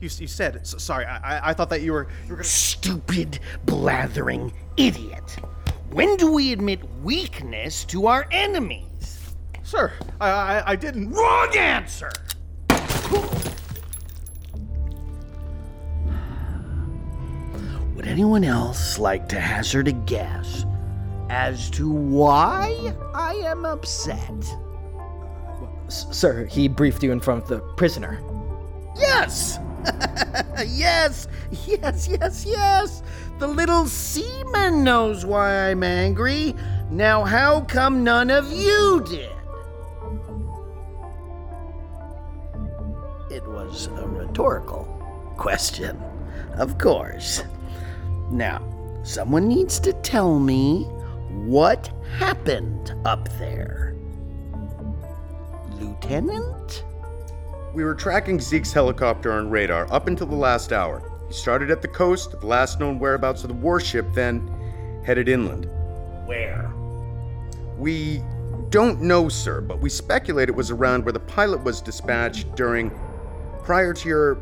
You, 0.00 0.10
you 0.18 0.26
said. 0.26 0.56
s 0.56 0.74
sorry, 0.78 1.04
I, 1.06 1.16
I- 1.16 1.50
I 1.50 1.54
thought 1.54 1.70
that 1.70 1.82
you 1.82 1.92
were. 1.92 2.08
You 2.24 2.30
were 2.30 2.36
gonna... 2.36 2.44
Stupid, 2.44 3.38
blathering 3.66 4.52
idiot. 4.76 5.36
When 5.90 6.16
do 6.16 6.32
we 6.32 6.52
admit 6.52 6.80
weakness 7.02 7.84
to 7.86 8.08
our 8.08 8.26
enemies? 8.32 9.32
Sir, 9.62 9.92
I, 10.20 10.28
I, 10.30 10.72
I 10.72 10.76
didn't. 10.76 11.12
Wrong 11.12 11.56
answer! 11.56 12.10
Would 17.94 18.06
anyone 18.06 18.42
else 18.44 18.98
like 18.98 19.28
to 19.28 19.40
hazard 19.40 19.88
a 19.88 19.92
guess 19.92 20.66
as 21.28 21.70
to 21.70 21.90
why 21.90 22.94
I 23.14 23.34
am 23.34 23.64
upset? 23.64 24.56
Sir, 25.88 26.44
he 26.46 26.68
briefed 26.68 27.02
you 27.02 27.12
in 27.12 27.20
front 27.20 27.42
of 27.42 27.48
the 27.48 27.60
prisoner. 27.76 28.20
Yes! 28.96 29.58
yes, 30.66 31.28
yes, 31.66 32.08
yes, 32.08 32.44
yes! 32.46 33.02
The 33.38 33.46
little 33.46 33.86
seaman 33.86 34.82
knows 34.82 35.24
why 35.24 35.70
I'm 35.70 35.82
angry. 35.82 36.54
Now, 36.90 37.24
how 37.24 37.62
come 37.62 38.02
none 38.02 38.30
of 38.30 38.50
you 38.50 39.04
did? 39.06 39.30
It 43.30 43.46
was 43.46 43.88
a 43.88 44.06
rhetorical 44.06 44.84
question, 45.36 46.00
of 46.54 46.78
course. 46.78 47.42
Now, 48.30 48.62
someone 49.02 49.48
needs 49.48 49.78
to 49.80 49.92
tell 49.92 50.38
me 50.38 50.88
what 51.44 51.90
happened 52.18 52.94
up 53.04 53.28
there. 53.38 53.94
Lieutenant? 55.72 56.84
We 57.74 57.84
were 57.84 57.94
tracking 57.94 58.40
Zeke's 58.40 58.72
helicopter 58.72 59.32
on 59.32 59.50
radar 59.50 59.92
up 59.92 60.06
until 60.06 60.26
the 60.26 60.34
last 60.34 60.72
hour. 60.72 61.02
He 61.28 61.34
started 61.34 61.70
at 61.70 61.82
the 61.82 61.88
coast, 61.88 62.30
the 62.40 62.46
last 62.46 62.80
known 62.80 62.98
whereabouts 62.98 63.42
of 63.42 63.48
the 63.48 63.54
warship, 63.54 64.06
then 64.14 64.48
headed 65.04 65.28
inland. 65.28 65.68
Where? 66.26 66.72
We 67.76 68.22
don't 68.70 69.02
know, 69.02 69.28
sir, 69.28 69.60
but 69.60 69.80
we 69.80 69.90
speculate 69.90 70.48
it 70.48 70.54
was 70.54 70.70
around 70.70 71.04
where 71.04 71.12
the 71.12 71.20
pilot 71.20 71.62
was 71.62 71.80
dispatched 71.80 72.54
during. 72.56 72.90
prior 73.62 73.92
to 73.92 74.08
your. 74.08 74.34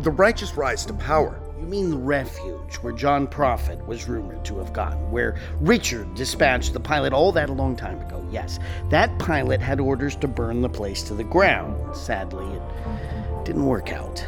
the 0.00 0.10
righteous 0.10 0.56
rise 0.56 0.84
to 0.86 0.94
power. 0.94 1.40
You 1.60 1.66
mean 1.66 1.90
the 1.90 1.96
refuge 1.98 2.76
where 2.76 2.92
John 2.92 3.26
Prophet 3.26 3.84
was 3.86 4.08
rumored 4.08 4.44
to 4.44 4.58
have 4.58 4.72
gone, 4.72 5.10
where 5.10 5.36
Richard 5.60 6.14
dispatched 6.14 6.72
the 6.72 6.80
pilot 6.80 7.12
all 7.12 7.32
that 7.32 7.50
a 7.50 7.52
long 7.52 7.74
time 7.76 8.00
ago? 8.00 8.24
Yes, 8.30 8.58
that 8.90 9.18
pilot 9.18 9.60
had 9.60 9.80
orders 9.80 10.14
to 10.16 10.28
burn 10.28 10.62
the 10.62 10.68
place 10.68 11.02
to 11.04 11.14
the 11.14 11.24
ground. 11.24 11.96
Sadly, 11.96 12.46
it 12.46 13.44
didn't 13.44 13.66
work 13.66 13.92
out. 13.92 14.24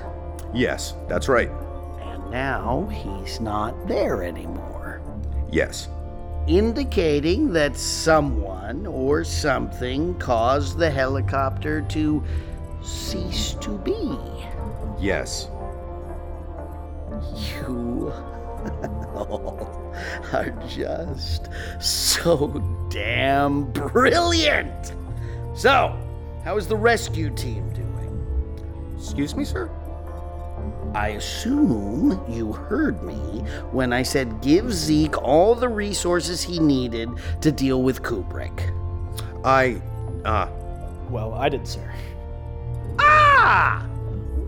Yes, 0.53 0.95
that's 1.09 1.29
right. 1.29 1.51
And 2.03 2.31
now 2.31 2.89
he's 2.93 3.41
not 3.41 3.87
there 3.87 4.23
anymore, 4.25 5.01
Yes. 5.51 5.89
indicating 6.49 7.53
that 7.53 7.77
someone 7.77 8.87
or 8.87 9.23
something 9.23 10.15
caused 10.19 10.79
the 10.79 10.91
helicopter 10.91 11.83
to 11.83 12.23
cease 12.83 13.53
to 13.61 13.79
be. 13.79 14.19
Yes. 14.99 15.49
You 17.35 18.13
all 19.15 19.95
are 20.33 20.51
just 20.69 21.49
so 21.79 22.49
damn 22.91 23.71
brilliant. 23.73 24.95
So, 25.55 25.99
how 26.45 26.57
is 26.57 26.67
the 26.67 26.77
rescue 26.77 27.31
team 27.31 27.69
doing? 27.71 28.95
Excuse 28.97 29.35
me, 29.35 29.45
sir? 29.45 29.71
I 30.95 31.11
assume 31.11 32.21
you 32.29 32.53
heard 32.53 33.03
me 33.03 33.15
when 33.71 33.93
I 33.93 34.03
said 34.03 34.41
give 34.41 34.73
Zeke 34.73 35.23
all 35.23 35.55
the 35.55 35.69
resources 35.69 36.43
he 36.43 36.59
needed 36.59 37.09
to 37.41 37.53
deal 37.53 37.83
with 37.83 38.03
Kubrick. 38.03 38.75
I. 39.45 39.81
Ah. 40.25 40.49
Well, 41.09 41.35
I 41.35 41.49
did, 41.49 41.67
sir. 41.67 41.93
Ah! 42.99 43.87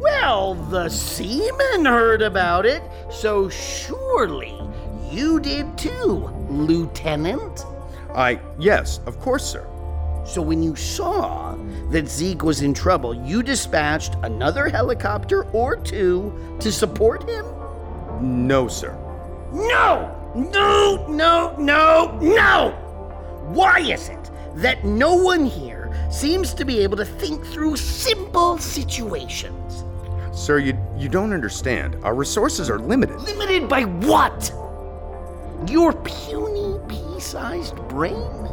Well, 0.03 0.55
the 0.55 0.89
seamen 0.89 1.85
heard 1.85 2.23
about 2.23 2.67
it, 2.67 2.83
so 3.09 3.49
surely 3.49 4.59
you 5.11 5.39
did 5.39 5.79
too, 5.79 6.29
Lieutenant. 6.51 7.65
I, 8.13 8.41
yes, 8.59 8.99
of 9.07 9.21
course, 9.21 9.45
sir. 9.45 9.65
So 10.27 10.43
when 10.43 10.61
you 10.61 10.75
saw 10.75 11.55
that 11.91 12.09
Zeke 12.09 12.43
was 12.43 12.63
in 12.63 12.75
trouble, 12.75 13.15
you 13.15 13.45
dispatched 13.45 14.17
another 14.23 14.69
helicopter 14.69 15.45
or 15.51 15.77
two 15.77 16.57
to 16.61 16.73
support 16.73 17.29
him? 17.29 17.47
No, 18.21 18.67
sir. 18.67 18.97
No! 19.53 20.19
No, 20.35 21.07
no, 21.09 21.55
no, 21.59 22.19
no! 22.21 22.71
Why 23.53 23.81
is 23.81 24.09
it 24.09 24.31
that 24.55 24.85
no 24.85 25.15
one 25.15 25.45
here 25.45 25.93
seems 26.11 26.55
to 26.55 26.65
be 26.65 26.81
able 26.81 26.97
to 26.97 27.05
think 27.05 27.45
through 27.47 27.77
simple 27.77 28.59
situations? 28.59 29.85
Sir, 30.33 30.59
you, 30.59 30.77
you 30.97 31.09
don't 31.09 31.33
understand. 31.33 31.97
Our 32.03 32.15
resources 32.15 32.71
are 32.71 32.79
limited. 32.79 33.21
Limited 33.21 33.69
by 33.69 33.83
what? 33.83 34.51
Your 35.71 35.93
puny 35.93 36.79
pea 36.89 37.21
sized 37.21 37.77
brain? 37.89 38.49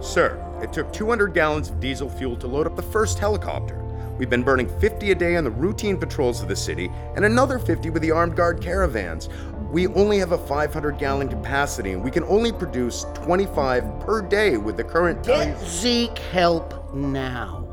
Sir, 0.00 0.40
it 0.62 0.72
took 0.72 0.92
200 0.92 1.34
gallons 1.34 1.68
of 1.68 1.80
diesel 1.80 2.08
fuel 2.08 2.36
to 2.36 2.46
load 2.46 2.66
up 2.66 2.76
the 2.76 2.82
first 2.82 3.18
helicopter. 3.18 3.82
We've 4.18 4.30
been 4.30 4.44
burning 4.44 4.68
50 4.78 5.10
a 5.10 5.14
day 5.14 5.36
on 5.36 5.44
the 5.44 5.50
routine 5.50 5.98
patrols 5.98 6.40
of 6.40 6.48
the 6.48 6.56
city 6.56 6.90
and 7.16 7.24
another 7.24 7.58
50 7.58 7.90
with 7.90 8.02
the 8.02 8.12
armed 8.12 8.36
guard 8.36 8.62
caravans. 8.62 9.28
We 9.70 9.88
only 9.88 10.18
have 10.18 10.32
a 10.32 10.38
500 10.38 10.96
gallon 10.96 11.28
capacity 11.28 11.90
and 11.90 12.02
we 12.02 12.10
can 12.10 12.22
only 12.24 12.52
produce 12.52 13.04
25 13.14 14.00
per 14.00 14.22
day 14.22 14.56
with 14.56 14.76
the 14.76 14.84
current. 14.84 15.22
Get 15.24 15.58
Zeke 15.60 16.16
help 16.18 16.94
now. 16.94 17.66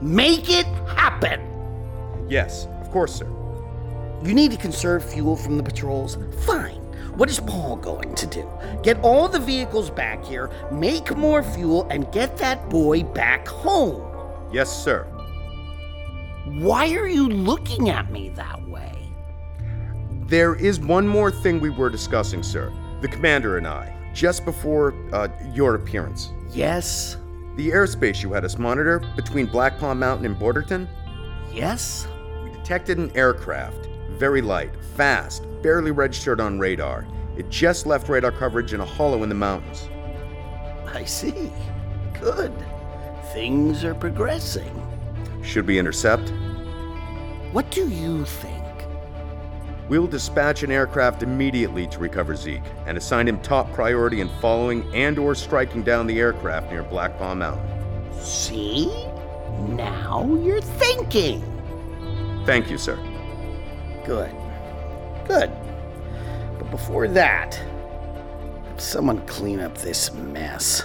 Make 0.00 0.48
it 0.48 0.66
happen! 0.86 1.42
Yes, 2.28 2.68
course, 2.96 3.16
sir. 3.16 3.28
You 4.24 4.32
need 4.32 4.52
to 4.52 4.56
conserve 4.56 5.04
fuel 5.04 5.36
from 5.36 5.58
the 5.58 5.62
patrols? 5.62 6.16
Fine. 6.46 6.80
What 7.18 7.28
is 7.28 7.38
Paul 7.40 7.76
going 7.76 8.14
to 8.14 8.26
do? 8.26 8.48
Get 8.82 8.98
all 9.02 9.28
the 9.28 9.38
vehicles 9.38 9.90
back 9.90 10.24
here, 10.24 10.50
make 10.72 11.14
more 11.14 11.42
fuel, 11.42 11.86
and 11.90 12.10
get 12.10 12.38
that 12.38 12.70
boy 12.70 13.02
back 13.02 13.46
home. 13.46 14.02
Yes, 14.50 14.72
sir. 14.82 15.02
Why 16.46 16.94
are 16.94 17.06
you 17.06 17.28
looking 17.28 17.90
at 17.90 18.10
me 18.10 18.30
that 18.30 18.66
way? 18.66 19.12
There 20.22 20.54
is 20.54 20.80
one 20.80 21.06
more 21.06 21.30
thing 21.30 21.60
we 21.60 21.68
were 21.68 21.90
discussing, 21.90 22.42
sir. 22.42 22.72
The 23.02 23.08
commander 23.08 23.58
and 23.58 23.66
I, 23.66 23.94
just 24.14 24.46
before 24.46 24.94
uh, 25.12 25.28
your 25.52 25.74
appearance. 25.74 26.32
Yes? 26.50 27.18
The 27.56 27.68
airspace 27.68 28.22
you 28.22 28.32
had 28.32 28.46
us 28.46 28.56
monitor 28.56 29.02
between 29.16 29.44
Black 29.44 29.78
Palm 29.78 29.98
Mountain 29.98 30.24
and 30.24 30.38
Borderton? 30.38 30.88
Yes? 31.52 32.08
Detected 32.66 32.98
an 32.98 33.16
aircraft. 33.16 33.86
Very 34.18 34.42
light, 34.42 34.72
fast, 34.96 35.46
barely 35.62 35.92
registered 35.92 36.40
on 36.40 36.58
radar. 36.58 37.06
It 37.36 37.48
just 37.48 37.86
left 37.86 38.08
radar 38.08 38.32
coverage 38.32 38.72
in 38.72 38.80
a 38.80 38.84
hollow 38.84 39.22
in 39.22 39.28
the 39.28 39.36
mountains. 39.36 39.88
I 40.88 41.04
see. 41.04 41.52
Good. 42.20 42.52
Things 43.32 43.84
are 43.84 43.94
progressing. 43.94 44.82
Should 45.44 45.68
we 45.68 45.78
intercept? 45.78 46.30
What 47.52 47.70
do 47.70 47.88
you 47.88 48.24
think? 48.24 48.64
We'll 49.88 50.08
dispatch 50.08 50.64
an 50.64 50.72
aircraft 50.72 51.22
immediately 51.22 51.86
to 51.86 52.00
recover 52.00 52.34
Zeke 52.34 52.64
and 52.86 52.98
assign 52.98 53.28
him 53.28 53.40
top 53.42 53.72
priority 53.74 54.20
in 54.20 54.28
following 54.40 54.92
and 54.92 55.20
or 55.20 55.36
striking 55.36 55.84
down 55.84 56.08
the 56.08 56.18
aircraft 56.18 56.72
near 56.72 56.82
Black 56.82 57.16
Palm 57.16 57.38
Mountain. 57.38 58.12
See? 58.20 58.86
Now 59.68 60.26
you're 60.42 60.60
thinking. 60.60 61.55
Thank 62.46 62.70
you, 62.70 62.78
sir. 62.78 62.96
Good. 64.04 64.30
Good. 65.26 65.50
But 66.58 66.70
before 66.70 67.08
that, 67.08 67.60
someone 68.76 69.26
clean 69.26 69.58
up 69.58 69.76
this 69.78 70.12
mess. 70.12 70.84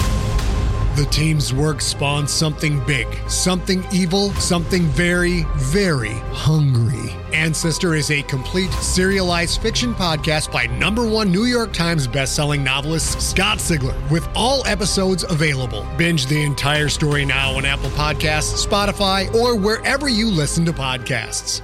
The 0.97 1.05
team's 1.05 1.53
work 1.53 1.79
spawned 1.79 2.29
something 2.29 2.85
big, 2.85 3.07
something 3.29 3.85
evil, 3.93 4.31
something 4.31 4.83
very, 4.87 5.43
very 5.55 6.11
hungry. 6.33 7.15
Ancestor 7.33 7.95
is 7.95 8.11
a 8.11 8.21
complete 8.23 8.71
serialized 8.73 9.61
fiction 9.61 9.95
podcast 9.95 10.51
by 10.51 10.65
number 10.65 11.07
one 11.07 11.31
New 11.31 11.45
York 11.45 11.71
Times 11.71 12.09
bestselling 12.09 12.61
novelist 12.61 13.21
Scott 13.21 13.59
Sigler, 13.59 13.95
with 14.11 14.27
all 14.35 14.67
episodes 14.67 15.23
available. 15.23 15.87
Binge 15.97 16.25
the 16.25 16.43
entire 16.43 16.89
story 16.89 17.23
now 17.23 17.55
on 17.55 17.63
Apple 17.63 17.89
Podcasts, 17.91 18.67
Spotify, 18.67 19.33
or 19.33 19.55
wherever 19.55 20.09
you 20.09 20.29
listen 20.29 20.65
to 20.65 20.73
podcasts. 20.73 21.61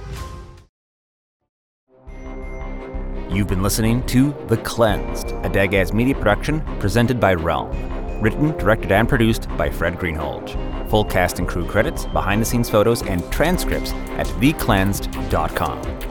You've 3.30 3.48
been 3.48 3.62
listening 3.62 4.06
to 4.06 4.34
The 4.46 4.56
Cleansed, 4.56 5.32
a 5.32 5.50
Dagaz 5.50 5.92
media 5.92 6.14
production 6.14 6.62
presented 6.80 7.20
by 7.20 7.34
Realm. 7.34 7.97
Written, 8.20 8.56
directed, 8.58 8.92
and 8.92 9.08
produced 9.08 9.48
by 9.56 9.70
Fred 9.70 9.94
Greenhalgh. 9.94 10.88
Full 10.90 11.04
cast 11.04 11.38
and 11.38 11.48
crew 11.48 11.66
credits, 11.66 12.06
behind 12.06 12.40
the 12.42 12.46
scenes 12.46 12.68
photos, 12.68 13.02
and 13.02 13.22
transcripts 13.30 13.92
at 13.92 14.26
thecleansed.com. 14.26 16.07